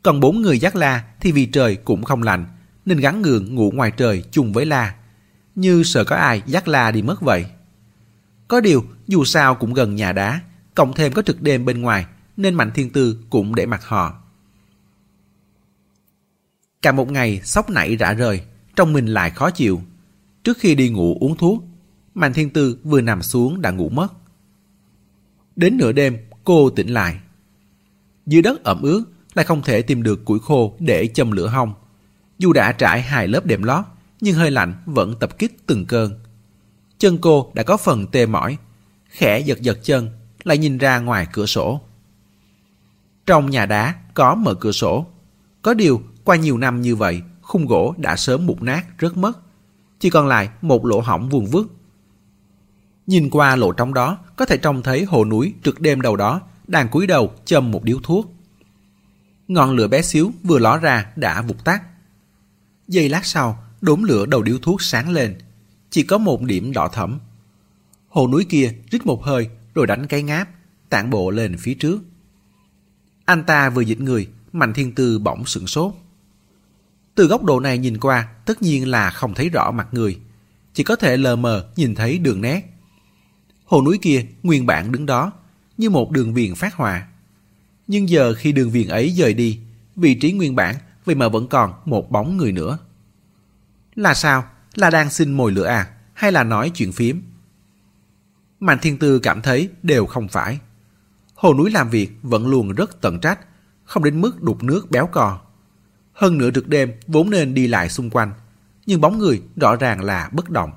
[0.03, 2.47] Còn bốn người dắt la thì vì trời cũng không lạnh,
[2.87, 4.95] nên gắn gượng ngủ ngoài trời chung với la.
[5.55, 7.47] Như sợ có ai dắt la đi mất vậy.
[8.49, 10.41] Có điều, dù sao cũng gần nhà đá,
[10.75, 12.07] cộng thêm có trực đêm bên ngoài,
[12.37, 14.15] nên Mạnh Thiên Tư cũng để mặt họ.
[16.83, 18.43] Cả một ngày sốc nảy rã rời,
[18.77, 19.83] trong mình lại khó chịu.
[20.51, 21.65] Trước khi đi ngủ uống thuốc,
[22.15, 24.09] Mạnh Thiên Tư vừa nằm xuống đã ngủ mất.
[25.57, 27.21] Đến nửa đêm, cô tỉnh lại.
[28.27, 31.75] Dưới đất ẩm ướt, lại không thể tìm được củi khô để châm lửa hong
[32.39, 33.85] Dù đã trải hai lớp đệm lót,
[34.21, 36.13] nhưng hơi lạnh vẫn tập kích từng cơn.
[36.99, 38.59] Chân cô đã có phần tê mỏi,
[39.09, 40.11] khẽ giật giật chân,
[40.45, 41.81] lại nhìn ra ngoài cửa sổ.
[43.27, 45.07] Trong nhà đá có mở cửa sổ.
[45.63, 49.41] Có điều, qua nhiều năm như vậy, khung gỗ đã sớm mục nát, rớt mất.
[50.01, 51.73] Chỉ còn lại một lỗ hỏng vuông vức.
[53.07, 56.41] Nhìn qua lỗ trống đó, có thể trông thấy hồ núi trực đêm đầu đó
[56.67, 58.35] đang cúi đầu châm một điếu thuốc.
[59.49, 61.83] Ngọn lửa bé xíu vừa ló ra đã vụt tắt.
[62.89, 65.39] Giây lát sau, đốm lửa đầu điếu thuốc sáng lên.
[65.91, 67.19] Chỉ có một điểm đỏ thẫm.
[68.09, 70.49] Hồ núi kia rít một hơi rồi đánh cái ngáp,
[70.89, 71.99] tản bộ lên phía trước.
[73.25, 75.95] Anh ta vừa dịch người, Mạnh Thiên Tư bỗng sửng sốt.
[77.21, 80.19] Từ góc độ này nhìn qua, tất nhiên là không thấy rõ mặt người.
[80.75, 82.63] Chỉ có thể lờ mờ nhìn thấy đường nét.
[83.65, 85.33] Hồ núi kia nguyên bản đứng đó,
[85.79, 87.07] như một đường viền phát họa.
[87.87, 89.61] Nhưng giờ khi đường viền ấy rời đi,
[89.97, 92.79] vị trí nguyên bản vậy mà vẫn còn một bóng người nữa.
[93.95, 94.45] Là sao?
[94.75, 95.91] Là đang xin mồi lửa à?
[96.15, 97.23] Hay là nói chuyện phím?
[98.61, 100.59] Mạnh Thiên Tư cảm thấy đều không phải.
[101.35, 103.39] Hồ núi làm việc vẫn luôn rất tận trách,
[103.85, 105.41] không đến mức đục nước béo cò.
[106.21, 108.33] Hơn nữa rực đêm vốn nên đi lại xung quanh,
[108.87, 110.71] nhưng bóng người rõ ràng là bất động.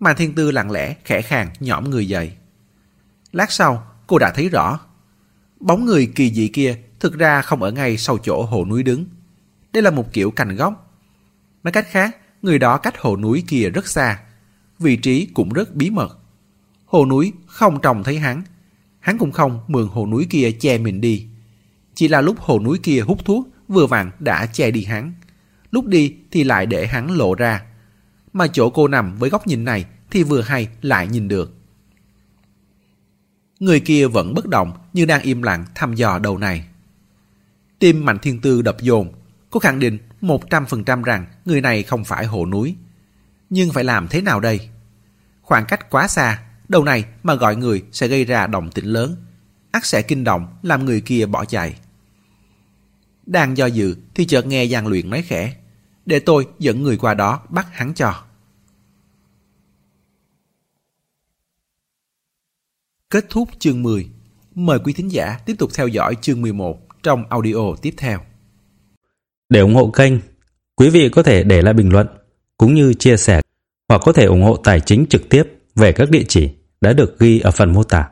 [0.00, 2.32] mà Thiên Tư lặng lẽ khẽ khàng nhõm người dậy.
[3.32, 4.80] Lát sau, cô đã thấy rõ.
[5.60, 9.06] Bóng người kỳ dị kia thực ra không ở ngay sau chỗ hồ núi đứng.
[9.72, 10.98] Đây là một kiểu cành góc.
[11.62, 14.20] Nói cách khác, người đó cách hồ núi kia rất xa.
[14.78, 16.18] Vị trí cũng rất bí mật.
[16.84, 18.42] Hồ núi không trông thấy hắn.
[19.00, 21.26] Hắn cũng không mượn hồ núi kia che mình đi.
[21.94, 25.12] Chỉ là lúc hồ núi kia hút thuốc, vừa vặn đã che đi hắn.
[25.70, 27.62] Lúc đi thì lại để hắn lộ ra.
[28.32, 31.54] Mà chỗ cô nằm với góc nhìn này thì vừa hay lại nhìn được.
[33.60, 36.64] Người kia vẫn bất động như đang im lặng thăm dò đầu này.
[37.78, 39.12] Tim Mạnh Thiên Tư đập dồn.
[39.50, 42.76] Cô khẳng định 100% rằng người này không phải hồ núi.
[43.50, 44.68] Nhưng phải làm thế nào đây?
[45.42, 49.16] Khoảng cách quá xa, đầu này mà gọi người sẽ gây ra động tĩnh lớn.
[49.70, 51.76] ắt sẽ kinh động làm người kia bỏ chạy.
[53.26, 55.56] Đang do dự thì chợt nghe Giang Luyện nói khẽ.
[56.06, 58.24] Để tôi dẫn người qua đó bắt hắn cho.
[63.10, 64.08] Kết thúc chương 10.
[64.54, 68.20] Mời quý thính giả tiếp tục theo dõi chương 11 trong audio tiếp theo.
[69.48, 70.12] Để ủng hộ kênh,
[70.76, 72.06] quý vị có thể để lại bình luận
[72.58, 73.40] cũng như chia sẻ
[73.88, 75.42] hoặc có thể ủng hộ tài chính trực tiếp
[75.74, 76.50] về các địa chỉ
[76.80, 78.10] đã được ghi ở phần mô tả.